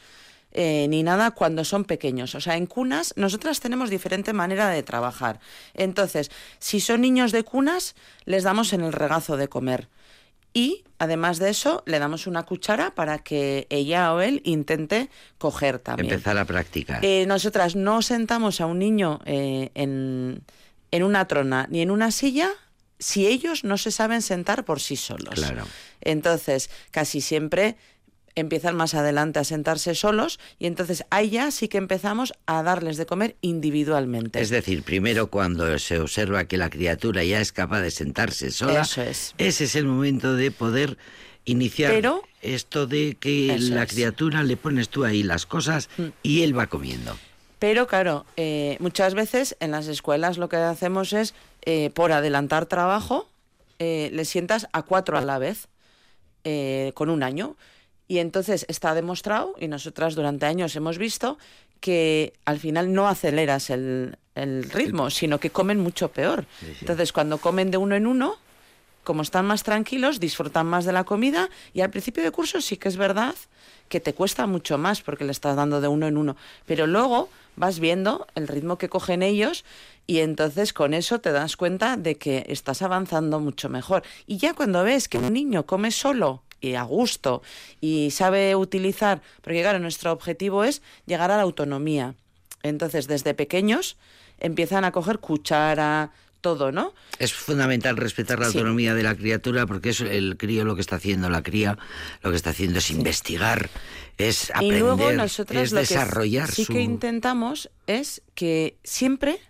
eh, 0.52 0.86
ni 0.88 1.02
nada 1.02 1.32
cuando 1.32 1.64
son 1.64 1.84
pequeños. 1.84 2.34
O 2.34 2.40
sea, 2.40 2.56
en 2.56 2.66
cunas 2.66 3.12
nosotras 3.16 3.60
tenemos 3.60 3.90
diferente 3.90 4.32
manera 4.32 4.68
de 4.70 4.82
trabajar. 4.82 5.40
Entonces, 5.74 6.30
si 6.58 6.80
son 6.80 7.02
niños 7.02 7.32
de 7.32 7.42
cunas, 7.44 7.94
les 8.24 8.44
damos 8.44 8.72
en 8.72 8.80
el 8.80 8.92
regazo 8.92 9.36
de 9.36 9.48
comer. 9.48 9.88
Y 10.54 10.84
además 10.98 11.38
de 11.38 11.50
eso, 11.50 11.82
le 11.84 11.98
damos 11.98 12.28
una 12.28 12.44
cuchara 12.44 12.94
para 12.94 13.18
que 13.18 13.66
ella 13.70 14.14
o 14.14 14.20
él 14.20 14.40
intente 14.44 15.10
coger 15.36 15.80
también. 15.80 16.12
Empezar 16.12 16.38
a 16.38 16.44
practicar. 16.44 17.04
Eh, 17.04 17.26
nosotras 17.26 17.74
no 17.74 18.00
sentamos 18.02 18.60
a 18.60 18.66
un 18.66 18.78
niño 18.78 19.20
eh, 19.26 19.70
en, 19.74 20.42
en 20.92 21.02
una 21.02 21.26
trona 21.26 21.66
ni 21.68 21.82
en 21.82 21.90
una 21.90 22.12
silla 22.12 22.50
si 23.00 23.26
ellos 23.26 23.64
no 23.64 23.76
se 23.76 23.90
saben 23.90 24.22
sentar 24.22 24.64
por 24.64 24.80
sí 24.80 24.96
solos. 24.96 25.34
Claro. 25.34 25.66
Entonces, 26.00 26.70
casi 26.92 27.20
siempre 27.20 27.76
empiezan 28.36 28.76
más 28.76 28.94
adelante 28.94 29.38
a 29.38 29.44
sentarse 29.44 29.94
solos 29.94 30.40
y 30.58 30.66
entonces 30.66 31.04
ahí 31.10 31.30
ya 31.30 31.50
sí 31.50 31.68
que 31.68 31.78
empezamos 31.78 32.32
a 32.46 32.62
darles 32.62 32.96
de 32.96 33.06
comer 33.06 33.36
individualmente. 33.40 34.40
Es 34.40 34.50
decir, 34.50 34.82
primero 34.82 35.28
cuando 35.28 35.78
se 35.78 36.00
observa 36.00 36.44
que 36.44 36.56
la 36.56 36.70
criatura 36.70 37.22
ya 37.24 37.40
es 37.40 37.52
capaz 37.52 37.80
de 37.80 37.90
sentarse 37.90 38.50
sola, 38.50 38.82
Eso 38.82 39.02
es. 39.02 39.34
ese 39.38 39.64
es 39.64 39.74
el 39.76 39.86
momento 39.86 40.34
de 40.34 40.50
poder 40.50 40.98
iniciar 41.44 41.92
Pero- 41.92 42.22
esto 42.42 42.86
de 42.86 43.16
que 43.20 43.56
la 43.58 43.82
es. 43.84 43.92
Mm. 43.92 43.94
criatura 43.94 44.42
le 44.42 44.56
pones 44.56 44.88
tú 44.88 45.04
ahí 45.04 45.22
las 45.22 45.46
cosas 45.46 45.88
y 46.22 46.42
él 46.42 46.56
va 46.58 46.66
comiendo. 46.66 47.16
Pero 47.58 47.86
claro, 47.86 48.26
eh, 48.36 48.76
muchas 48.80 49.14
veces 49.14 49.56
en 49.60 49.70
las 49.70 49.86
escuelas 49.86 50.36
lo 50.38 50.48
que 50.48 50.56
hacemos 50.56 51.12
es, 51.12 51.34
eh, 51.62 51.90
por 51.94 52.12
adelantar 52.12 52.66
trabajo, 52.66 53.28
eh, 53.78 54.10
le 54.12 54.24
sientas 54.26 54.66
a 54.72 54.82
cuatro 54.82 55.16
a 55.16 55.22
la 55.22 55.38
vez, 55.38 55.68
eh, 56.44 56.92
con 56.94 57.08
un 57.08 57.22
año. 57.22 57.56
Y 58.06 58.18
entonces 58.18 58.66
está 58.68 58.94
demostrado, 58.94 59.54
y 59.58 59.68
nosotras 59.68 60.14
durante 60.14 60.46
años 60.46 60.76
hemos 60.76 60.98
visto, 60.98 61.38
que 61.80 62.32
al 62.44 62.58
final 62.58 62.92
no 62.92 63.08
aceleras 63.08 63.70
el, 63.70 64.16
el 64.34 64.64
ritmo, 64.70 65.10
sino 65.10 65.38
que 65.38 65.50
comen 65.50 65.80
mucho 65.80 66.08
peor. 66.08 66.46
Entonces, 66.80 67.12
cuando 67.12 67.38
comen 67.38 67.70
de 67.70 67.76
uno 67.76 67.94
en 67.94 68.06
uno, 68.06 68.36
como 69.04 69.22
están 69.22 69.46
más 69.46 69.62
tranquilos, 69.62 70.18
disfrutan 70.18 70.66
más 70.66 70.84
de 70.84 70.92
la 70.92 71.04
comida 71.04 71.50
y 71.72 71.82
al 71.82 71.90
principio 71.90 72.22
de 72.22 72.30
curso 72.30 72.60
sí 72.60 72.76
que 72.76 72.88
es 72.88 72.96
verdad 72.96 73.34
que 73.88 74.00
te 74.00 74.14
cuesta 74.14 74.46
mucho 74.46 74.78
más 74.78 75.02
porque 75.02 75.24
le 75.24 75.32
estás 75.32 75.56
dando 75.56 75.80
de 75.80 75.88
uno 75.88 76.06
en 76.06 76.16
uno, 76.16 76.36
pero 76.66 76.86
luego 76.86 77.28
vas 77.54 77.78
viendo 77.78 78.26
el 78.34 78.48
ritmo 78.48 78.78
que 78.78 78.88
cogen 78.88 79.22
ellos 79.22 79.64
y 80.06 80.18
entonces 80.20 80.72
con 80.72 80.94
eso 80.94 81.20
te 81.20 81.32
das 81.32 81.56
cuenta 81.56 81.96
de 81.96 82.16
que 82.16 82.46
estás 82.48 82.82
avanzando 82.82 83.40
mucho 83.40 83.68
mejor. 83.68 84.02
Y 84.26 84.38
ya 84.38 84.54
cuando 84.54 84.82
ves 84.82 85.08
que 85.08 85.18
un 85.18 85.32
niño 85.32 85.66
come 85.66 85.90
solo 85.90 86.42
y 86.70 86.74
a 86.74 86.82
gusto 86.82 87.42
y 87.80 88.10
sabe 88.10 88.54
utilizar, 88.56 89.22
porque 89.42 89.60
claro, 89.62 89.78
nuestro 89.78 90.12
objetivo 90.12 90.64
es 90.64 90.82
llegar 91.06 91.30
a 91.30 91.36
la 91.36 91.42
autonomía. 91.42 92.14
Entonces, 92.62 93.06
desde 93.06 93.34
pequeños 93.34 93.96
empiezan 94.38 94.84
a 94.84 94.92
coger 94.92 95.18
cuchara, 95.18 96.10
todo, 96.40 96.72
¿no? 96.72 96.92
Es 97.18 97.32
fundamental 97.32 97.96
respetar 97.96 98.38
la 98.38 98.50
Sí. 98.50 98.58
autonomía 98.58 98.92
de 98.94 99.02
la 99.02 99.14
criatura 99.14 99.66
porque 99.66 99.88
es 99.90 100.00
el 100.02 100.36
crío 100.36 100.64
lo 100.64 100.74
que 100.74 100.82
está 100.82 100.96
haciendo, 100.96 101.30
la 101.30 101.42
cría 101.42 101.78
lo 102.22 102.30
que 102.30 102.36
está 102.36 102.50
haciendo 102.50 102.80
es 102.80 102.90
investigar, 102.90 103.70
es 104.18 104.50
aprender, 104.50 104.76
y 104.76 104.80
luego 104.80 105.12
nosotros 105.12 105.62
es 105.62 105.72
lo 105.72 105.76
que 105.80 105.86
desarrollar 105.86 106.50
sí 106.50 106.66
su... 106.66 106.72
que 106.74 106.82
intentamos 106.82 107.70
es 107.86 108.20
que 108.34 108.76
siempre 108.84 109.40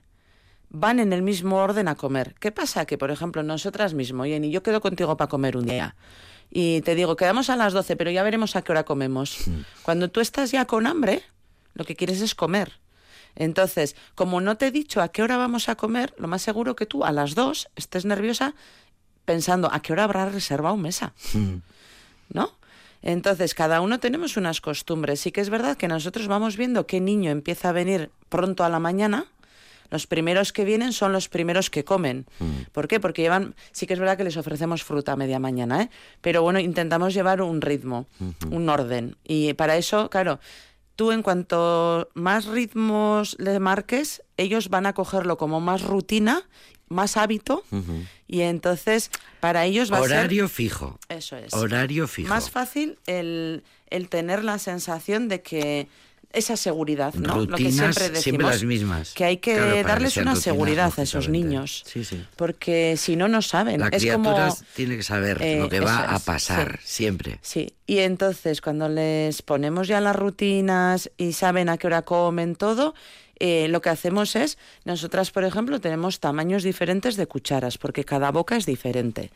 van 0.70 1.00
en 1.00 1.12
el 1.12 1.22
mismo 1.22 1.56
orden 1.56 1.88
a 1.88 1.96
comer. 1.96 2.34
¿Qué 2.38 2.52
pasa? 2.52 2.84
Que, 2.84 2.96
por 2.96 3.10
ejemplo, 3.10 3.42
nosotras 3.42 3.94
mismo, 3.94 4.24
Jenny, 4.24 4.50
yo 4.52 4.62
quedo 4.62 4.80
contigo 4.80 5.16
para 5.16 5.28
comer 5.28 5.56
un 5.56 5.66
día. 5.66 5.96
Y 6.56 6.82
te 6.82 6.94
digo, 6.94 7.16
quedamos 7.16 7.50
a 7.50 7.56
las 7.56 7.72
12, 7.72 7.96
pero 7.96 8.12
ya 8.12 8.22
veremos 8.22 8.54
a 8.54 8.62
qué 8.62 8.70
hora 8.70 8.84
comemos. 8.84 9.38
Cuando 9.82 10.08
tú 10.08 10.20
estás 10.20 10.52
ya 10.52 10.66
con 10.66 10.86
hambre, 10.86 11.24
lo 11.74 11.84
que 11.84 11.96
quieres 11.96 12.20
es 12.20 12.36
comer. 12.36 12.78
Entonces, 13.34 13.96
como 14.14 14.40
no 14.40 14.56
te 14.56 14.68
he 14.68 14.70
dicho 14.70 15.02
a 15.02 15.08
qué 15.08 15.24
hora 15.24 15.36
vamos 15.36 15.68
a 15.68 15.74
comer, 15.74 16.14
lo 16.16 16.28
más 16.28 16.42
seguro 16.42 16.76
que 16.76 16.86
tú 16.86 17.04
a 17.04 17.10
las 17.10 17.34
2 17.34 17.70
estés 17.74 18.04
nerviosa 18.04 18.54
pensando 19.24 19.68
a 19.72 19.82
qué 19.82 19.92
hora 19.94 20.04
habrá 20.04 20.28
reservado 20.28 20.76
mesa. 20.76 21.12
¿no? 22.28 22.52
Entonces, 23.02 23.52
cada 23.54 23.80
uno 23.80 23.98
tenemos 23.98 24.36
unas 24.36 24.60
costumbres. 24.60 25.20
Sí 25.20 25.32
que 25.32 25.40
es 25.40 25.50
verdad 25.50 25.76
que 25.76 25.88
nosotros 25.88 26.28
vamos 26.28 26.56
viendo 26.56 26.86
qué 26.86 27.00
niño 27.00 27.32
empieza 27.32 27.70
a 27.70 27.72
venir 27.72 28.12
pronto 28.28 28.62
a 28.62 28.68
la 28.68 28.78
mañana. 28.78 29.26
Los 29.90 30.06
primeros 30.06 30.52
que 30.52 30.64
vienen 30.64 30.92
son 30.92 31.12
los 31.12 31.28
primeros 31.28 31.70
que 31.70 31.84
comen. 31.84 32.26
¿Por 32.72 32.88
qué? 32.88 33.00
Porque 33.00 33.22
llevan, 33.22 33.54
sí 33.72 33.86
que 33.86 33.94
es 33.94 34.00
verdad 34.00 34.16
que 34.16 34.24
les 34.24 34.36
ofrecemos 34.36 34.82
fruta 34.82 35.12
a 35.12 35.16
media 35.16 35.38
mañana, 35.38 35.82
¿eh? 35.82 35.90
Pero 36.20 36.42
bueno, 36.42 36.58
intentamos 36.58 37.14
llevar 37.14 37.42
un 37.42 37.60
ritmo, 37.60 38.06
un 38.50 38.68
orden. 38.68 39.16
Y 39.24 39.54
para 39.54 39.76
eso, 39.76 40.10
claro, 40.10 40.40
tú 40.96 41.12
en 41.12 41.22
cuanto 41.22 42.08
más 42.14 42.46
ritmos 42.46 43.36
le 43.38 43.58
marques, 43.60 44.22
ellos 44.36 44.68
van 44.68 44.86
a 44.86 44.92
cogerlo 44.92 45.36
como 45.36 45.60
más 45.60 45.82
rutina, 45.82 46.48
más 46.88 47.16
hábito. 47.16 47.64
Y 48.26 48.40
entonces, 48.40 49.10
para 49.40 49.64
ellos 49.64 49.92
va 49.92 49.98
a 49.98 50.02
ser... 50.02 50.18
Horario 50.18 50.48
fijo. 50.48 50.98
Eso 51.08 51.36
es. 51.36 51.52
Horario 51.52 52.06
fijo. 52.08 52.28
Más 52.28 52.50
fácil 52.50 52.98
el, 53.06 53.64
el 53.90 54.08
tener 54.08 54.44
la 54.44 54.58
sensación 54.58 55.28
de 55.28 55.42
que 55.42 55.88
esa 56.34 56.56
seguridad, 56.56 57.14
¿no? 57.14 57.36
Lo 57.36 57.46
que 57.46 57.64
Rutinas 57.64 57.74
siempre 57.74 58.02
decimos. 58.04 58.22
siempre 58.22 58.46
las 58.46 58.64
mismas. 58.64 59.12
Que 59.14 59.24
hay 59.24 59.36
que 59.38 59.54
Claro, 59.54 59.68
para 59.70 59.82
que 59.82 59.88
darles 59.88 60.16
una 60.16 60.24
rutinas, 60.32 60.42
seguridad 60.44 60.92
a 60.96 61.02
esos 61.02 61.28
niños. 61.28 61.82
Sí, 61.86 62.04
sí. 62.04 62.24
Porque 62.36 62.96
si 62.96 63.16
no, 63.16 63.28
no 63.28 63.42
saben. 63.42 63.80
La 63.80 63.88
es 63.88 64.02
criatura 64.02 64.48
como... 64.48 64.58
tiene 64.74 64.96
que 64.96 65.02
saber 65.02 65.40
Eh, 65.42 65.58
lo 65.58 65.68
que 65.68 65.80
va 65.80 66.14
a 66.14 66.18
pasar 66.18 66.78
sí. 66.82 66.96
siempre. 66.96 67.38
Sí, 67.42 67.74
y 67.86 67.98
entonces 67.98 68.60
cuando 68.60 68.88
les 68.88 69.42
ponemos 69.42 69.88
ya 69.88 70.00
las 70.00 70.16
rutinas 70.16 71.10
y 71.16 71.32
saben 71.32 71.68
a 71.68 71.78
qué 71.78 71.86
hora 71.86 72.02
comen 72.02 72.56
todo, 72.56 72.94
eh, 73.40 73.68
lo 73.68 73.80
que 73.80 73.90
hacemos 73.90 74.36
es, 74.36 74.58
nosotras 74.84 75.30
por 75.30 75.44
ejemplo 75.44 75.80
tenemos 75.80 76.20
tamaños 76.20 76.62
diferentes 76.62 77.16
de 77.16 77.26
cucharas, 77.26 77.78
porque 77.78 78.04
cada 78.04 78.30
boca 78.30 78.56
es 78.56 78.66
diferente. 78.66 79.30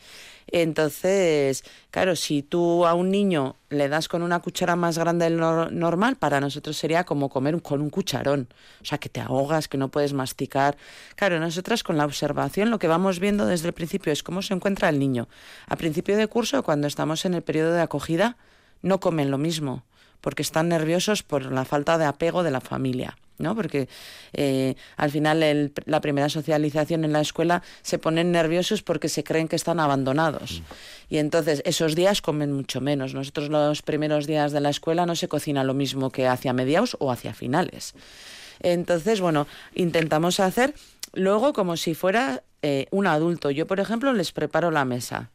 Entonces, 0.51 1.62
claro, 1.90 2.16
si 2.16 2.42
tú 2.42 2.86
a 2.86 2.94
un 2.94 3.11
niño 3.11 3.57
le 3.68 3.88
das 3.88 4.09
con 4.09 4.22
una 4.22 4.40
cuchara 4.40 4.76
más 4.76 4.96
grande 4.96 5.26
del 5.26 5.38
nor- 5.38 5.70
normal, 5.70 6.16
para 6.16 6.40
nosotros 6.40 6.76
sería 6.76 7.05
como 7.05 7.28
comer 7.28 7.61
con 7.61 7.82
un 7.82 7.90
cucharón. 7.90 8.49
O 8.80 8.84
sea, 8.84 8.96
que 8.96 9.11
te 9.11 9.20
ahogas, 9.20 9.68
que 9.68 9.76
no 9.76 9.88
puedes 9.88 10.14
masticar. 10.14 10.78
Claro, 11.16 11.38
nosotras 11.38 11.82
con 11.82 11.99
la 11.99 12.07
observación 12.07 12.70
lo 12.70 12.78
que 12.78 12.88
vamos 12.88 13.20
viendo 13.20 13.44
desde 13.44 13.68
el 13.68 13.74
principio 13.74 14.11
es 14.11 14.22
cómo 14.22 14.40
se 14.40 14.55
encuentra 14.55 14.88
el 14.88 14.99
niño. 14.99 15.28
A 15.66 15.76
principio 15.76 16.16
de 16.16 16.26
curso, 16.28 16.62
cuando 16.62 16.86
estamos 16.86 17.26
en 17.26 17.34
el 17.34 17.42
periodo 17.42 17.74
de 17.74 17.82
acogida, 17.82 18.38
no 18.80 19.01
comen 19.01 19.30
lo 19.30 19.38
mismo, 19.38 19.82
porque 20.21 20.43
están 20.43 20.69
nerviosos 20.69 21.23
por 21.23 21.51
la 21.53 21.64
falta 21.64 21.99
de 21.99 22.05
apego 22.05 22.43
de 22.43 22.51
la 22.51 22.61
familia. 22.61 23.16
¿no? 23.39 23.55
Porque 23.55 23.89
eh, 24.33 24.75
al 24.97 25.12
final 25.12 25.45
el- 25.45 25.73
la 25.87 26.01
primera 26.01 26.29
socialización 26.29 27.05
en 27.05 27.12
la 27.12 27.21
escuela 27.21 27.62
se 27.83 27.97
ponen 28.01 28.33
nerviosos 28.33 28.83
porque 28.83 29.09
se 29.09 29.23
creen 29.23 29.47
que 29.47 29.55
están 29.55 29.79
abandonados. 29.79 30.61
Y 31.09 31.19
entonces 31.19 31.62
esos 31.64 31.95
días 31.95 32.21
comen 32.21 32.53
mucho 32.53 32.81
menos. 32.81 33.14
Nosotros 33.14 33.49
los 33.49 33.83
primeros 33.83 34.27
días 34.27 34.51
de 34.51 34.61
la 34.61 34.71
escuela 34.71 35.07
no 35.07 35.14
se 35.14 35.29
cocina 35.29 35.62
lo 35.62 35.73
mismo 35.73 36.11
que 36.11 36.27
hacia 36.27 36.53
mediados 36.53 36.97
o 36.99 37.12
hacia 37.12 37.33
finales. 37.33 37.95
Entonces, 38.61 39.21
bueno, 39.21 39.47
intentamos 39.75 40.41
hacer 40.41 40.75
luego 41.12 41.53
como 41.53 41.77
si 41.77 41.95
fuera 41.95 42.43
eh, 42.62 42.87
un 42.91 43.07
adulto. 43.07 43.53
Yo, 43.53 43.69
por 43.69 43.79
ejemplo, 43.79 44.12
les 44.12 44.33
preparo 44.33 44.73
la 44.73 44.85
mesa 44.85 45.31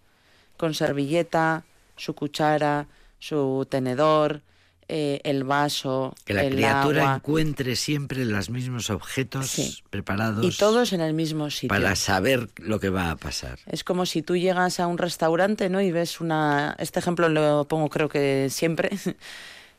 con 0.57 0.73
servilleta, 0.73 1.63
su 1.95 2.13
cuchara, 2.15 2.87
su 3.19 3.65
tenedor, 3.69 4.41
eh, 4.87 5.21
el 5.23 5.43
vaso, 5.43 6.13
Que 6.25 6.33
la 6.33 6.43
el 6.43 6.53
criatura 6.55 7.01
agua. 7.03 7.15
encuentre 7.15 7.75
siempre 7.75 8.25
los 8.25 8.49
mismos 8.49 8.89
objetos 8.89 9.49
Sí. 9.49 9.83
preparados 9.89 10.45
Y 10.45 10.57
todos 10.57 10.93
en 10.93 11.01
el 11.01 11.13
mismo 11.13 11.49
sitio. 11.49 11.69
para 11.69 11.95
saber 11.95 12.49
lo 12.57 12.79
que 12.79 12.89
va 12.89 13.11
a 13.11 13.15
pasar. 13.15 13.59
Es 13.65 13.83
como 13.83 14.05
si 14.05 14.21
tú 14.21 14.35
llegas 14.37 14.79
a 14.79 14.87
un 14.87 14.97
restaurante, 14.97 15.69
¿no? 15.69 15.81
Y 15.81 15.91
ves 15.91 16.21
una... 16.21 16.75
Este 16.79 16.99
ejemplo 16.99 17.29
lo 17.29 17.65
pongo 17.67 17.89
creo 17.89 18.09
que 18.09 18.47
siempre. 18.49 18.89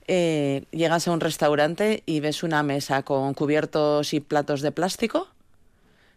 Eh, 0.06 0.64
llegas 0.70 1.08
a 1.08 1.12
un 1.12 1.20
restaurante 1.20 2.02
y 2.04 2.20
ves 2.20 2.42
una 2.42 2.62
mesa 2.62 3.02
con 3.04 3.32
cubiertos 3.32 4.12
y 4.12 4.20
platos 4.20 4.60
de 4.60 4.70
plástico. 4.70 5.28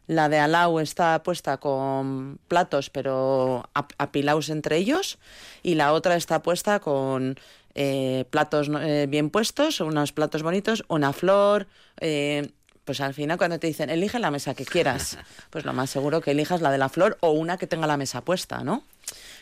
La 0.08 0.28
de 0.28 0.40
Alau 0.40 0.80
está 0.80 1.24
puesta 1.24 1.58
con 1.58 2.38
platos, 2.50 2.90
pero 2.90 3.70
ap- 3.74 3.94
apilados 3.98 4.50
entre 4.50 4.76
ellos. 4.78 5.20
Y 5.64 5.76
la 5.76 5.94
otra 5.94 6.16
está 6.18 6.44
puesta 6.44 6.80
con 6.82 7.40
eh, 7.78 8.26
platos 8.30 8.70
eh, 8.82 9.06
bien 9.08 9.30
puestos, 9.30 9.80
unos 9.80 10.12
platos 10.12 10.42
bonitos, 10.44 10.84
una 10.90 11.14
flor. 11.14 11.68
eh, 12.02 12.50
pues 12.84 13.02
al 13.02 13.14
final 13.14 13.38
cuando 13.38 13.60
te 13.60 13.68
dicen, 13.68 13.90
elige 13.90 14.18
la 14.18 14.32
mesa 14.32 14.54
que 14.56 14.64
quieras, 14.66 15.18
pues 15.50 15.66
lo 15.66 15.74
más 15.74 15.90
seguro 15.90 16.22
que 16.22 16.32
elijas 16.32 16.62
la 16.62 16.72
de 16.72 16.78
la 16.78 16.88
flor 16.88 17.18
o 17.20 17.32
una 17.32 17.58
que 17.58 17.68
tenga 17.68 17.86
la 17.86 17.98
mesa 17.98 18.22
puesta, 18.22 18.64
¿no? 18.64 18.84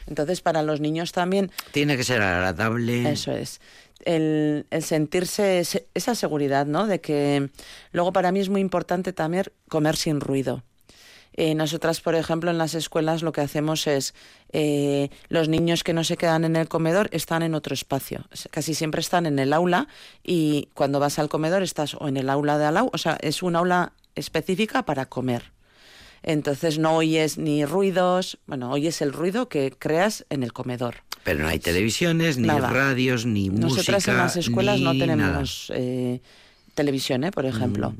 Entonces 0.07 0.41
para 0.41 0.63
los 0.63 0.79
niños 0.81 1.11
también 1.11 1.51
Tiene 1.71 1.95
que 1.95 2.03
ser 2.03 2.21
agradable. 2.23 3.11
eso 3.11 3.31
es. 3.33 3.61
El, 4.03 4.65
el 4.71 4.83
sentirse 4.83 5.63
se- 5.63 5.85
esa 5.93 6.15
seguridad, 6.15 6.65
¿no? 6.65 6.87
De 6.87 7.01
que 7.01 7.49
luego 7.91 8.11
para 8.13 8.31
mí 8.31 8.39
es 8.39 8.49
muy 8.49 8.61
importante 8.61 9.13
también 9.13 9.45
comer 9.69 9.95
sin 9.95 10.19
ruido. 10.21 10.63
Eh, 11.37 11.53
nosotras, 11.53 11.99
por 11.99 12.15
ejemplo, 12.15 12.49
en 12.49 12.57
las 12.57 12.75
escuelas 12.75 13.21
lo 13.21 13.33
que 13.33 13.41
hacemos 13.41 13.87
es 13.87 14.13
eh, 14.53 15.09
los 15.27 15.49
niños 15.49 15.83
que 15.83 15.91
no 15.93 16.05
se 16.05 16.15
quedan 16.15 16.45
en 16.45 16.55
el 16.55 16.69
comedor 16.69 17.09
están 17.11 17.43
en 17.43 17.55
otro 17.55 17.73
espacio. 17.73 18.25
Casi 18.51 18.73
siempre 18.73 19.01
están 19.01 19.25
en 19.25 19.37
el 19.37 19.51
aula 19.51 19.89
y 20.23 20.69
cuando 20.73 20.99
vas 21.01 21.19
al 21.19 21.27
comedor 21.27 21.61
estás 21.61 21.93
o 21.95 22.07
en 22.07 22.15
el 22.15 22.29
aula 22.29 22.57
de 22.57 22.65
al 22.65 22.75
lado, 22.75 22.89
o 22.93 22.97
sea, 22.97 23.17
es 23.21 23.43
un 23.43 23.57
aula 23.57 23.91
específica 24.15 24.85
para 24.85 25.07
comer. 25.07 25.51
Entonces 26.23 26.79
no 26.79 26.95
oyes 26.95 27.37
ni 27.37 27.65
ruidos, 27.65 28.39
bueno, 28.47 28.71
oyes 28.71 29.01
el 29.01 29.11
ruido 29.11 29.49
que 29.49 29.71
creas 29.77 30.25
en 30.29 30.41
el 30.41 30.53
comedor. 30.53 31.03
Pero 31.25 31.39
no 31.39 31.49
hay 31.49 31.59
televisiones, 31.59 32.37
ni 32.37 32.47
Nada. 32.47 32.69
radios, 32.69 33.25
ni 33.25 33.49
Nosotras 33.49 33.95
música. 33.97 34.11
en 34.11 34.17
las 34.19 34.37
escuelas 34.37 34.79
no 34.79 34.97
tenemos 34.97 35.71
eh, 35.75 36.21
televisión, 36.75 37.25
¿eh? 37.25 37.31
por 37.31 37.45
ejemplo. 37.45 37.91
Mm. 37.91 37.97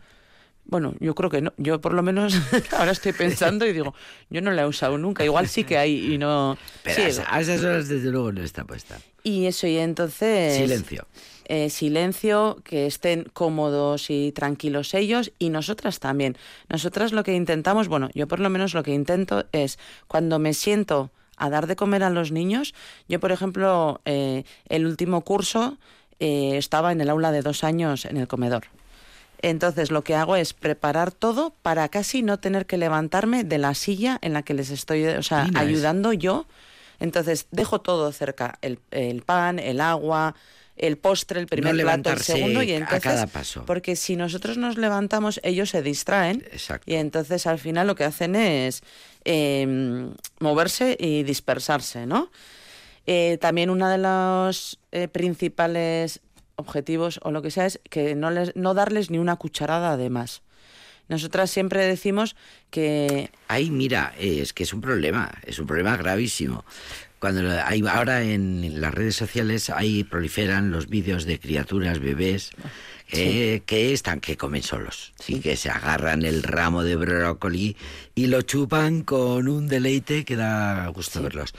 Bueno, 0.68 0.94
yo 1.00 1.14
creo 1.16 1.30
que 1.30 1.42
no. 1.42 1.54
Yo 1.58 1.80
por 1.80 1.94
lo 1.94 2.02
menos 2.04 2.34
ahora 2.78 2.92
estoy 2.92 3.14
pensando 3.14 3.66
y 3.66 3.74
digo, 3.74 3.94
yo 4.30 4.42
no 4.42 4.52
la 4.52 4.64
he 4.64 4.66
usado 4.68 4.98
nunca. 4.98 5.24
Igual 5.24 5.48
sí 5.48 5.64
que 5.64 5.78
hay 5.78 6.14
y 6.14 6.18
no. 6.18 6.58
Pero 6.84 6.96
Sí, 6.96 7.02
a 7.04 7.08
esa- 7.08 7.36
a 7.36 7.42
esas 7.42 7.64
horas, 7.64 7.88
desde 7.88 8.10
luego, 8.12 8.32
no 8.32 8.42
está 8.42 8.64
puesta. 8.66 9.00
y 9.24 9.46
eso, 9.46 9.68
y 9.68 9.78
entonces. 9.78 10.58
Silencio. 10.58 11.06
eh, 11.48 11.70
silencio, 11.70 12.58
que 12.64 12.88
estén 12.88 13.26
cómodos 13.34 14.10
y 14.10 14.32
tranquilos 14.32 14.94
ellos 14.96 15.32
y 15.38 15.50
nosotras 15.50 16.00
también. 16.00 16.38
Nosotras 16.70 17.12
lo 17.12 17.24
que 17.24 17.36
intentamos, 17.36 17.88
bueno, 17.88 18.10
yo 18.16 18.28
por 18.28 18.40
lo 18.40 18.50
menos 18.50 18.74
lo 18.74 18.82
que 18.82 18.94
intento 18.94 19.46
es 19.52 19.78
cuando 20.08 20.40
me 20.40 20.54
siento 20.56 21.12
a 21.38 21.50
dar 21.52 21.68
de 21.68 21.76
comer 21.76 22.02
a 22.04 22.10
los 22.10 22.32
niños, 22.32 22.74
yo 23.08 23.20
por 23.20 23.32
ejemplo, 23.32 24.02
eh, 24.06 24.44
el 24.70 24.86
último 24.88 25.22
curso 25.22 25.78
eh, 26.20 26.54
estaba 26.58 26.92
en 26.94 27.02
el 27.02 27.10
aula 27.10 27.32
de 27.32 27.42
dos 27.42 27.64
años 27.64 28.06
en 28.06 28.18
el 28.18 28.28
comedor. 28.28 28.64
Entonces 29.50 29.92
lo 29.92 30.04
que 30.04 30.16
hago 30.16 30.36
es 30.36 30.54
preparar 30.54 31.12
todo 31.12 31.54
para 31.62 31.88
casi 31.90 32.24
no 32.24 32.40
tener 32.40 32.66
que 32.66 32.78
levantarme 32.78 33.44
de 33.44 33.60
la 33.60 33.76
silla 33.76 34.18
en 34.24 34.34
la 34.34 34.42
que 34.42 34.56
les 34.56 34.72
estoy, 34.72 35.06
o 35.06 35.22
sea, 35.22 35.48
ayudando 35.54 36.14
yo. 36.14 36.48
Entonces 37.00 37.46
dejo 37.52 37.80
todo 37.80 38.12
cerca, 38.12 38.58
el, 38.64 38.80
el 38.90 39.22
pan, 39.22 39.60
el 39.60 39.82
agua, 39.82 40.34
el 40.78 40.98
postre, 40.98 41.40
el 41.40 41.46
primer 41.46 41.76
plato, 41.76 42.10
el 42.10 42.22
segundo 42.22 42.64
y 42.64 42.72
a 42.72 42.78
entonces 42.78 43.04
cada 43.04 43.28
paso. 43.28 43.66
porque 43.68 43.96
si 43.96 44.16
nosotros 44.16 44.58
nos 44.58 44.78
levantamos 44.78 45.40
ellos 45.44 45.70
se 45.70 45.82
distraen 45.84 46.44
Exacto. 46.52 46.92
y 46.92 46.96
entonces 46.96 47.46
al 47.46 47.60
final 47.60 47.86
lo 47.86 47.96
que 47.96 48.04
hacen 48.04 48.36
es 48.36 48.82
eh, 49.26 50.10
moverse 50.40 50.98
y 51.00 51.22
dispersarse, 51.24 52.08
¿no? 52.08 52.32
Eh, 53.06 53.38
también 53.40 53.70
uno 53.70 53.88
de 53.88 54.00
los 54.00 54.80
eh, 54.92 55.08
principales 55.08 56.22
objetivos 56.56 57.20
o 57.24 57.32
lo 57.32 57.42
que 57.42 57.52
sea 57.52 57.66
es 57.66 57.80
que 57.90 58.16
no, 58.16 58.32
les, 58.32 58.56
no 58.56 58.74
darles 58.74 59.10
ni 59.10 59.18
una 59.18 59.36
cucharada 59.36 59.98
de 59.98 60.10
más. 60.10 60.42
Nosotras 61.08 61.52
siempre 61.52 61.86
decimos 61.86 62.36
que 62.72 63.30
Ahí, 63.48 63.70
mira, 63.70 64.14
eh, 64.18 64.40
es 64.42 64.54
que 64.54 64.64
es 64.64 64.74
un 64.74 64.82
problema, 64.82 65.32
es 65.46 65.60
un 65.60 65.68
problema 65.68 65.96
gravísimo. 65.98 66.66
Cuando 67.20 67.50
hay, 67.64 67.82
ahora 67.88 68.24
en 68.24 68.82
las 68.82 68.94
redes 68.94 69.16
sociales 69.16 69.70
ahí 69.70 70.04
proliferan 70.04 70.72
los 70.72 70.88
vídeos 70.90 71.26
de 71.26 71.40
criaturas, 71.40 72.00
bebés, 72.00 72.52
eh, 73.12 73.62
que 73.66 73.94
están, 73.94 74.20
que 74.20 74.36
comen 74.36 74.64
solos 74.64 75.14
y 75.28 75.40
que 75.40 75.56
se 75.56 75.70
agarran 75.70 76.24
el 76.24 76.44
ramo 76.44 76.84
de 76.84 76.96
brócoli 76.96 77.78
y 78.16 78.28
lo 78.28 78.42
chupan 78.42 79.02
con 79.02 79.48
un 79.48 79.68
deleite 79.68 80.26
que 80.26 80.36
da 80.36 80.88
gusto 80.88 81.22
verlos. 81.22 81.54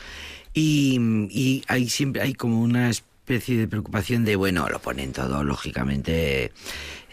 Y, 0.53 0.99
y 1.31 1.63
hay 1.69 1.89
siempre 1.89 2.23
hay 2.23 2.35
como 2.35 2.61
una 2.61 2.91
especie 3.27 3.57
de 3.59 3.67
preocupación 3.67 4.25
de, 4.25 4.37
bueno, 4.37 4.69
lo 4.69 4.79
ponen 4.79 5.13
todo, 5.13 5.43
lógicamente. 5.43 6.53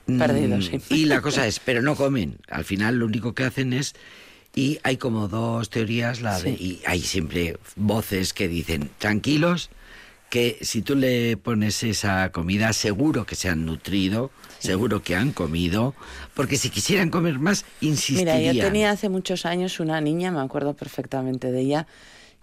mm, 0.05 0.19
Perdido, 0.19 0.61
sí. 0.61 0.79
Y 0.89 1.05
la 1.05 1.21
cosa 1.21 1.47
es, 1.47 1.59
pero 1.59 1.81
no 1.81 1.95
comen. 1.95 2.37
Al 2.49 2.65
final 2.65 2.97
lo 2.99 3.07
único 3.07 3.33
que 3.33 3.43
hacen 3.45 3.73
es 3.73 3.95
y 4.53 4.77
hay 4.83 4.97
como 4.97 5.27
dos 5.27 5.71
teorías, 5.71 6.21
la 6.21 6.39
de, 6.39 6.51
y 6.51 6.81
hay 6.85 7.01
siempre 7.01 7.57
voces 7.75 8.33
que 8.33 8.47
dicen, 8.47 8.91
tranquilos, 8.99 9.71
que 10.29 10.59
si 10.61 10.83
tú 10.83 10.95
le 10.95 11.35
pones 11.37 11.81
esa 11.81 12.31
comida, 12.31 12.73
seguro 12.73 13.25
que 13.25 13.33
se 13.33 13.49
han 13.49 13.65
nutrido, 13.65 14.29
seguro 14.59 15.01
que 15.01 15.15
han 15.15 15.31
comido, 15.31 15.95
porque 16.35 16.57
si 16.57 16.69
quisieran 16.69 17.09
comer 17.09 17.39
más, 17.39 17.65
Mira, 17.81 17.89
insistirían. 17.89 18.55
yo 18.55 18.63
tenía 18.63 18.91
hace 18.91 19.09
muchos 19.09 19.47
años 19.47 19.79
una 19.79 19.99
niña, 19.99 20.31
me 20.31 20.41
acuerdo 20.41 20.75
perfectamente 20.75 21.51
de 21.51 21.61
ella, 21.61 21.87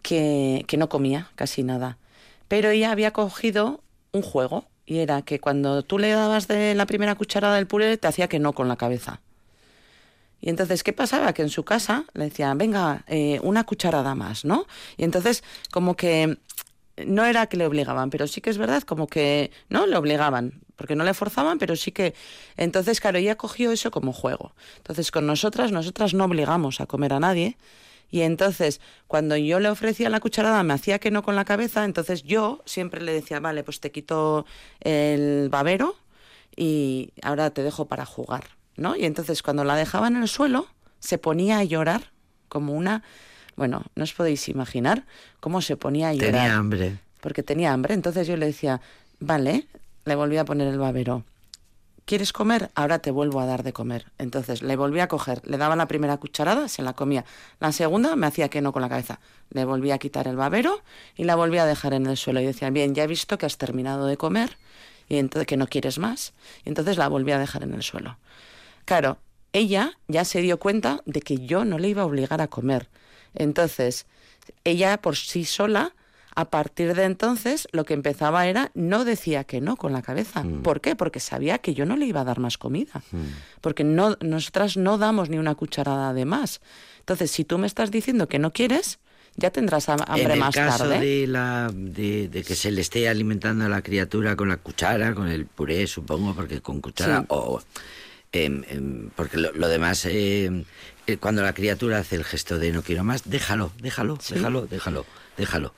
que, 0.03 0.65
que 0.67 0.77
no 0.77 0.89
comía 0.89 1.31
casi 1.37 1.63
nada. 1.63 1.99
Pero 2.51 2.71
ella 2.71 2.91
había 2.91 3.13
cogido 3.13 3.81
un 4.11 4.23
juego 4.23 4.65
y 4.85 4.99
era 4.99 5.23
que 5.23 5.39
cuando 5.39 5.85
tú 5.85 6.01
le 6.01 6.11
dabas 6.11 6.49
de 6.49 6.75
la 6.75 6.85
primera 6.85 7.15
cucharada 7.15 7.55
del 7.55 7.69
puré, 7.69 7.97
te 7.97 8.09
hacía 8.09 8.27
que 8.27 8.41
no 8.41 8.55
con 8.55 8.67
la 8.67 8.75
cabeza. 8.75 9.21
Y 10.41 10.51
entonces, 10.51 10.83
¿qué 10.83 10.93
pasaba? 10.93 11.33
Que 11.33 11.43
en 11.43 11.49
su 11.49 11.63
casa 11.65 12.07
le 12.13 12.25
decían, 12.25 12.59
venga, 12.59 13.05
eh, 13.07 13.39
una 13.45 13.63
cucharada 13.63 14.17
más, 14.17 14.45
¿no? 14.45 14.67
Y 14.97 15.05
entonces, 15.05 15.45
como 15.71 15.95
que 15.95 16.39
no 17.07 17.25
era 17.25 17.47
que 17.47 17.57
le 17.57 17.67
obligaban, 17.67 18.11
pero 18.11 18.27
sí 18.27 18.41
que 18.41 18.51
es 18.51 18.59
verdad, 18.59 18.83
como 18.83 19.07
que 19.07 19.53
no 19.69 19.87
le 19.87 19.97
obligaban, 19.97 20.61
porque 20.75 20.97
no 20.97 21.05
le 21.05 21.15
forzaban, 21.15 21.61
pero 21.61 21.77
sí 21.77 21.93
que. 21.93 22.15
Entonces, 22.57 23.01
claro, 23.01 23.19
ella 23.19 23.37
cogió 23.37 23.71
eso 23.71 23.93
como 23.93 24.13
juego. 24.13 24.57
Entonces, 24.79 25.13
con 25.13 25.25
nosotras, 25.25 25.71
nosotras 25.71 26.15
no 26.15 26.25
obligamos 26.25 26.81
a 26.81 26.87
comer 26.87 27.13
a 27.13 27.21
nadie. 27.21 27.57
Y 28.11 28.23
entonces, 28.23 28.81
cuando 29.07 29.37
yo 29.37 29.61
le 29.61 29.69
ofrecía 29.69 30.11
la 30.11 30.21
cucharada, 30.21 30.63
me 30.63 30.75
hacía 30.75 30.99
que 30.99 31.11
no 31.11 31.23
con 31.23 31.37
la 31.37 31.45
cabeza, 31.45 31.85
entonces 31.85 32.23
yo 32.23 32.63
siempre 32.65 33.01
le 33.01 33.13
decía, 33.13 33.41
vale, 33.41 33.63
pues 33.63 33.81
te 33.81 33.93
quito 33.93 34.47
el 34.81 35.49
babero 35.49 35.97
y 36.57 37.13
ahora 37.23 37.51
te 37.51 37.63
dejo 37.63 37.87
para 37.87 38.05
jugar, 38.05 38.45
¿no? 38.77 38.97
Y 38.97 39.05
entonces 39.05 39.43
cuando 39.43 39.65
la 39.65 39.77
dejaba 39.77 40.09
en 40.09 40.17
el 40.17 40.29
suelo, 40.29 40.67
se 40.99 41.19
ponía 41.19 41.59
a 41.59 41.65
llorar 41.65 42.11
como 42.49 42.75
una... 42.75 43.03
Bueno, 43.57 43.85
no 43.95 44.05
os 44.05 44.13
podéis 44.13 44.49
imaginar 44.49 45.07
cómo 45.39 45.61
se 45.61 45.77
ponía 45.77 46.09
a 46.09 46.15
llorar. 46.15 46.33
Tenía 46.33 46.57
hambre. 46.57 46.99
Porque 47.21 47.43
tenía 47.43 47.73
hambre. 47.73 47.95
Entonces 47.95 48.27
yo 48.27 48.37
le 48.37 48.47
decía, 48.47 48.81
vale, 49.19 49.67
le 50.05 50.15
volví 50.15 50.39
a 50.39 50.45
poner 50.45 50.69
el 50.69 50.79
babero. 50.79 51.25
¿Quieres 52.05 52.33
comer? 52.33 52.71
Ahora 52.75 52.99
te 52.99 53.11
vuelvo 53.11 53.41
a 53.41 53.47
dar 53.47 53.63
de 53.63 53.73
comer. 53.73 54.07
Entonces 54.19 54.63
le 54.63 54.77
volví 54.77 55.01
a 55.01 55.09
coger, 55.09 55.43
le 55.47 55.59
daba 55.59 55.77
la 55.77 55.87
primera 55.87 56.17
cucharada, 56.17 56.69
se 56.69 56.83
la 56.83 56.95
comía. 56.95 57.25
La 57.61 57.71
segunda 57.73 58.17
me 58.17 58.27
hacía 58.27 58.49
que 58.49 58.61
no 58.61 58.73
con 58.73 58.83
la 58.83 58.89
cabeza. 58.89 59.21
Le 59.51 59.65
volví 59.65 59.91
a 59.91 59.99
quitar 59.99 60.27
el 60.27 60.37
babero 60.37 60.83
y 61.17 61.25
la 61.25 61.37
volví 61.37 61.59
a 61.59 61.67
dejar 61.67 61.95
en 61.95 62.07
el 62.07 62.17
suelo. 62.17 62.41
Y 62.41 62.47
decía, 62.47 62.71
bien, 62.71 62.95
ya 62.95 63.05
he 63.05 63.07
visto 63.07 63.39
que 63.39 63.47
has 63.47 63.59
terminado 63.59 64.07
de 64.07 64.17
comer 64.17 64.57
y 65.09 65.19
entonces 65.19 65.47
que 65.47 65.57
no 65.57 65.67
quieres 65.67 65.99
más. 65.99 66.33
Y 66.65 66.71
entonces 66.71 66.97
la 66.97 67.09
volví 67.09 67.33
a 67.33 67.39
dejar 67.39 67.63
en 67.63 67.75
el 67.75 67.83
suelo. 67.83 68.19
Claro, 68.87 69.19
ella 69.53 69.99
ya 70.09 70.25
se 70.25 70.41
dio 70.41 70.59
cuenta 70.59 71.03
de 71.07 71.21
que 71.21 71.47
yo 71.47 71.65
no 71.65 71.79
le 71.79 71.89
iba 71.89 72.03
a 72.03 72.07
obligar 72.07 72.41
a 72.41 72.49
comer. 72.49 72.89
Entonces, 73.35 74.07
ella 74.65 75.01
por 75.03 75.17
sí 75.17 75.45
sola, 75.45 75.95
a 76.37 76.49
partir 76.51 76.95
de 76.95 77.05
entonces, 77.05 77.67
lo 77.73 77.85
que 77.85 77.95
empezaba 77.95 78.47
era, 78.47 78.71
no 78.75 79.05
decía 79.05 79.45
que 79.45 79.61
no 79.61 79.77
con 79.77 79.93
la 79.93 80.03
cabeza. 80.03 80.45
¿Por 80.63 80.81
qué? 80.81 80.95
Porque 80.97 81.19
sabía 81.21 81.59
que 81.59 81.75
yo 81.75 81.87
no 81.87 81.97
le 81.97 82.07
iba 82.07 82.21
a 82.21 82.25
dar 82.25 82.39
más 82.39 82.57
comida. 82.59 83.03
Porque 83.61 83.83
no, 83.85 84.17
nosotras 84.21 84.77
no 84.77 84.97
damos 84.99 85.29
ni 85.29 85.39
una 85.39 85.55
cucharada 85.55 86.13
de 86.15 86.25
más. 86.25 86.61
Entonces, 87.01 87.31
si 87.31 87.45
tú 87.45 87.59
me 87.59 87.67
estás 87.67 87.91
diciendo 87.91 88.29
que 88.29 88.39
no 88.39 88.53
quieres, 88.53 89.01
ya 89.37 89.51
tendrás 89.51 89.89
ham- 89.89 90.05
hambre 90.07 90.25
en 90.25 90.31
el 90.33 90.39
más 90.39 90.55
caso 90.55 90.85
tarde. 90.89 91.01
de, 91.01 91.27
la, 91.27 91.71
de, 91.75 92.29
de 92.29 92.43
que 92.45 92.55
se 92.55 92.71
le 92.71 92.81
esté 92.81 93.09
alimentando 93.09 93.65
a 93.65 93.69
la 93.69 93.83
criatura 93.83 94.37
con 94.37 94.49
la 94.49 94.57
cuchara, 94.59 95.15
con 95.15 95.29
el 95.29 95.47
puré, 95.47 95.87
supongo, 95.87 96.35
porque 96.35 96.61
con 96.61 96.81
cuchara, 96.81 97.21
Sí. 97.21 97.27
o 97.29 97.61
em, 98.33 98.63
em, 98.69 99.11
porque 99.17 99.37
lo, 99.39 99.53
lo 99.53 99.67
demás, 99.69 100.05
em, 100.05 100.65
eh, 101.07 101.17
cuando 101.17 101.43
la 101.43 101.53
criatura 101.53 101.99
hace 101.99 102.17
el 102.17 102.25
gesto 102.25 102.59
de 102.59 102.71
no 102.73 102.83
quiero 102.83 103.03
más, 103.03 103.23
déjalo, 103.29 103.73
déjalo, 103.81 104.19
déjalo, 104.31 104.67
déjalo, 104.67 105.07
déjalo. 105.41 105.75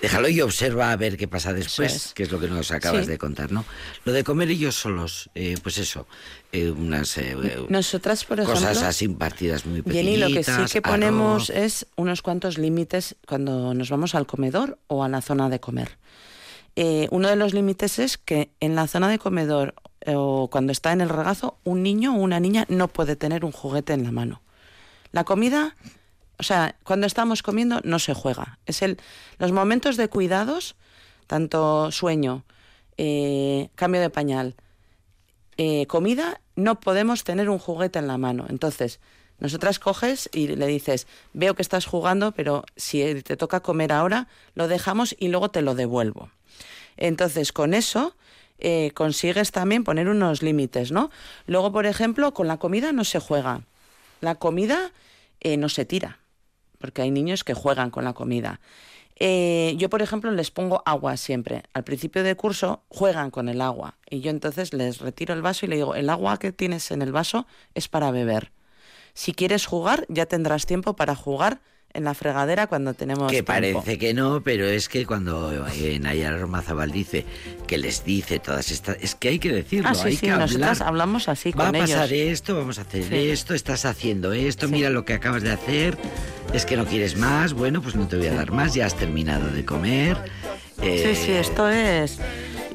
Déjalo 0.00 0.28
y 0.28 0.40
observa 0.40 0.92
a 0.92 0.96
ver 0.96 1.16
qué 1.16 1.26
pasa 1.26 1.52
después, 1.52 1.94
es. 1.94 2.14
que 2.14 2.22
es 2.22 2.30
lo 2.30 2.38
que 2.38 2.48
nos 2.48 2.70
acabas 2.70 3.06
Sí. 3.06 3.10
de 3.10 3.18
contar, 3.18 3.50
¿no? 3.50 3.64
Lo 4.04 4.12
de 4.12 4.22
comer 4.22 4.50
ellos 4.50 4.76
solos, 4.76 5.30
eh, 5.34 5.56
pues 5.62 5.78
eso, 5.78 6.06
eh, 6.52 6.70
unas 6.70 7.16
eh, 7.18 7.36
Nosotras, 7.68 8.24
por 8.24 8.38
ejemplo... 8.38 8.54
cosas 8.54 8.82
así 8.82 9.08
partidas 9.08 9.66
muy 9.66 9.82
Jenny, 9.82 10.16
lo 10.18 10.28
que 10.28 10.44
sí 10.44 10.50
pequeñitas, 10.50 10.72
que 10.72 10.82
ponemos 10.82 11.50
arroz. 11.50 11.64
es 11.64 11.86
unos 11.96 12.22
cuantos 12.22 12.58
límites 12.58 13.16
cuando 13.26 13.74
nos 13.74 13.90
vamos 13.90 14.14
al 14.14 14.26
comedor 14.26 14.78
o 14.86 15.02
a 15.02 15.08
la 15.08 15.20
zona 15.22 15.48
de 15.48 15.58
comer. 15.58 15.98
Eh, 16.76 17.08
uno 17.10 17.28
de 17.28 17.36
los 17.36 17.54
límites 17.54 17.98
es 17.98 18.18
que 18.18 18.50
en 18.60 18.74
la 18.74 18.86
zona 18.86 19.08
de 19.08 19.18
comedor 19.18 19.74
o 20.06 20.48
cuando 20.50 20.72
está 20.72 20.92
en 20.92 21.00
el 21.00 21.08
regazo, 21.08 21.58
un 21.64 21.82
niño 21.82 22.14
o 22.14 22.18
una 22.18 22.38
niña 22.38 22.66
no 22.68 22.88
puede 22.88 23.16
tener 23.16 23.44
un 23.44 23.52
juguete 23.52 23.92
en 23.94 24.04
la 24.04 24.12
mano. 24.12 24.42
La 25.10 25.24
comida, 25.24 25.74
o 26.38 26.42
sea, 26.42 26.76
cuando 26.84 27.06
estamos 27.06 27.42
comiendo 27.42 27.80
no 27.84 27.98
se 27.98 28.14
juega. 28.14 28.58
Es 28.66 28.82
el, 28.82 28.98
los 29.38 29.52
momentos 29.52 29.96
de 29.96 30.08
cuidados, 30.08 30.76
tanto 31.26 31.90
sueño, 31.90 32.44
eh, 32.98 33.70
cambio 33.74 34.00
de 34.00 34.10
pañal, 34.10 34.54
eh, 35.56 35.86
comida, 35.86 36.40
no 36.54 36.80
podemos 36.80 37.24
tener 37.24 37.48
un 37.48 37.58
juguete 37.58 37.98
en 37.98 38.06
la 38.06 38.18
mano. 38.18 38.46
Entonces, 38.48 39.00
nosotras 39.38 39.78
coges 39.78 40.28
y 40.32 40.48
le 40.48 40.66
dices, 40.66 41.06
veo 41.32 41.54
que 41.54 41.62
estás 41.62 41.86
jugando, 41.86 42.32
pero 42.32 42.64
si 42.76 43.22
te 43.22 43.36
toca 43.36 43.60
comer 43.60 43.92
ahora, 43.92 44.28
lo 44.54 44.68
dejamos 44.68 45.14
y 45.18 45.28
luego 45.28 45.50
te 45.50 45.62
lo 45.62 45.74
devuelvo. 45.74 46.30
Entonces, 46.98 47.52
con 47.52 47.74
eso 47.74 48.14
eh, 48.58 48.90
consigues 48.94 49.52
también 49.52 49.84
poner 49.84 50.08
unos 50.08 50.42
límites, 50.42 50.92
¿no? 50.92 51.10
Luego, 51.46 51.72
por 51.72 51.86
ejemplo, 51.86 52.32
con 52.32 52.46
la 52.46 52.58
comida 52.58 52.92
no 52.92 53.04
se 53.04 53.20
juega. 53.20 53.62
La 54.20 54.34
comida 54.34 54.92
no 55.58 55.68
se 55.68 55.84
tira, 55.84 56.18
porque 56.86 57.02
hay 57.02 57.10
niños 57.10 57.42
que 57.42 57.52
juegan 57.52 57.90
con 57.90 58.04
la 58.04 58.12
comida. 58.12 58.60
Eh, 59.18 59.74
yo, 59.76 59.90
por 59.90 60.02
ejemplo, 60.02 60.30
les 60.30 60.52
pongo 60.52 60.84
agua 60.86 61.16
siempre. 61.16 61.64
Al 61.72 61.82
principio 61.82 62.22
de 62.22 62.36
curso 62.36 62.84
juegan 62.88 63.32
con 63.32 63.48
el 63.48 63.60
agua 63.60 63.96
y 64.08 64.20
yo 64.20 64.30
entonces 64.30 64.72
les 64.72 65.00
retiro 65.00 65.34
el 65.34 65.42
vaso 65.42 65.66
y 65.66 65.68
le 65.68 65.74
digo, 65.74 65.96
el 65.96 66.08
agua 66.08 66.38
que 66.38 66.52
tienes 66.52 66.92
en 66.92 67.02
el 67.02 67.10
vaso 67.10 67.48
es 67.74 67.88
para 67.88 68.12
beber. 68.12 68.52
Si 69.14 69.32
quieres 69.32 69.66
jugar, 69.66 70.06
ya 70.08 70.26
tendrás 70.26 70.64
tiempo 70.64 70.94
para 70.94 71.16
jugar 71.16 71.60
en 71.96 72.04
la 72.04 72.14
fregadera 72.14 72.66
cuando 72.66 72.94
tenemos 72.94 73.26
Que 73.30 73.42
tiempo. 73.42 73.52
parece 73.52 73.98
que 73.98 74.14
no, 74.14 74.42
pero 74.42 74.66
es 74.66 74.88
que 74.88 75.06
cuando 75.06 75.66
eh, 75.74 75.98
Nayara 75.98 76.36
Romazabal 76.38 76.90
dice 76.92 77.24
que 77.66 77.78
les 77.78 78.04
dice 78.04 78.38
todas 78.38 78.70
estas... 78.70 78.96
Es 79.00 79.14
que 79.14 79.28
hay 79.30 79.38
que 79.38 79.52
decirlo, 79.52 79.88
Ah, 79.90 79.94
sí, 79.94 80.08
hay 80.08 80.16
sí, 80.16 80.26
que 80.26 80.32
nosotras 80.32 80.80
hablar. 80.80 80.88
hablamos 80.88 81.28
así 81.28 81.50
Va 81.52 81.68
a 81.68 81.72
pasar 81.72 82.12
ellos. 82.12 82.32
esto, 82.32 82.56
vamos 82.56 82.78
a 82.78 82.82
hacer 82.82 83.04
Sí. 83.04 83.30
esto, 83.30 83.54
estás 83.54 83.84
haciendo 83.84 84.32
esto, 84.32 84.68
mira 84.68 84.90
lo 84.90 85.04
que 85.04 85.14
acabas 85.14 85.42
de 85.42 85.52
hacer, 85.52 85.96
es 86.52 86.64
que 86.66 86.76
no 86.76 86.84
quieres 86.86 87.16
más, 87.16 87.52
bueno, 87.54 87.80
pues 87.82 87.94
no 87.96 88.06
te 88.06 88.16
voy 88.16 88.26
a 88.28 88.34
dar 88.34 88.52
más, 88.52 88.74
ya 88.74 88.86
has 88.86 88.96
terminado 88.96 89.48
de 89.50 89.64
comer. 89.64 90.16
eh, 90.82 91.14
Sí, 91.16 91.24
sí, 91.26 91.32
esto 91.32 91.68
es... 91.68 92.18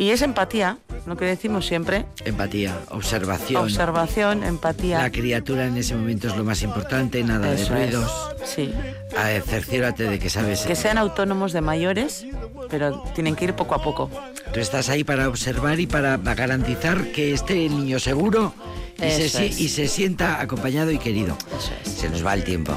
Y 0.01 0.09
es 0.09 0.23
empatía, 0.23 0.79
lo 1.05 1.15
que 1.15 1.25
decimos 1.25 1.67
siempre. 1.67 2.07
Empatía, 2.25 2.75
observación. 2.89 3.61
Observación, 3.61 4.43
empatía. 4.43 4.97
La 4.97 5.11
criatura 5.11 5.67
en 5.67 5.77
ese 5.77 5.93
momento 5.93 6.27
es 6.27 6.35
lo 6.35 6.43
más 6.43 6.63
importante, 6.63 7.23
nada 7.23 7.53
Eso 7.53 7.71
de 7.75 7.83
es. 7.83 7.91
ruidos. 7.91 8.11
Sí. 8.43 8.73
Ah, 9.15 9.29
cerciórate 9.45 10.05
de 10.05 10.17
que 10.17 10.31
sabes. 10.31 10.61
Que 10.61 10.75
sean 10.75 10.97
autónomos 10.97 11.53
de 11.53 11.61
mayores, 11.61 12.25
pero 12.71 13.03
tienen 13.13 13.35
que 13.35 13.45
ir 13.45 13.53
poco 13.53 13.75
a 13.75 13.83
poco. 13.83 14.09
Tú 14.51 14.59
estás 14.59 14.89
ahí 14.89 15.03
para 15.03 15.29
observar 15.29 15.79
y 15.79 15.85
para 15.85 16.17
garantizar 16.17 17.11
que 17.11 17.31
esté 17.31 17.67
el 17.67 17.77
niño 17.77 17.99
seguro 17.99 18.55
y, 18.97 19.01
se, 19.01 19.25
es. 19.45 19.59
y 19.59 19.69
se 19.69 19.87
sienta 19.87 20.41
acompañado 20.41 20.89
y 20.89 20.97
querido. 20.97 21.37
Eso 21.55 21.73
es. 21.85 21.91
Se 21.91 22.09
nos 22.09 22.25
va 22.25 22.33
el 22.33 22.43
tiempo. 22.43 22.75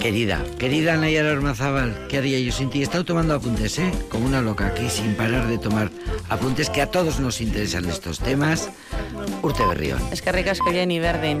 Querida, 0.00 0.42
querida 0.58 0.96
Nayara 0.96 1.32
Ormazábal, 1.32 2.06
¿qué 2.08 2.16
haría 2.16 2.40
yo 2.40 2.52
sin 2.52 2.70
ti? 2.70 2.80
He 2.80 2.82
estado 2.82 3.04
tomando 3.04 3.34
apuntes, 3.34 3.78
¿eh? 3.78 3.92
Como 4.08 4.24
una 4.24 4.40
loca 4.40 4.68
aquí, 4.68 4.88
sin 4.88 5.14
parar 5.14 5.46
de 5.46 5.58
tomar 5.58 5.90
apuntes 6.30 6.70
que 6.70 6.80
a 6.80 6.86
todos 6.86 7.20
nos 7.20 7.42
interesan 7.42 7.84
estos 7.84 8.18
temas. 8.18 8.70
Urte 9.42 9.62
Berrión. 9.66 10.00
Es 10.10 10.22
que 10.22 10.32
ricas 10.32 10.58
que 10.64 10.72
Jenny 10.72 11.00
Verdin. 11.00 11.38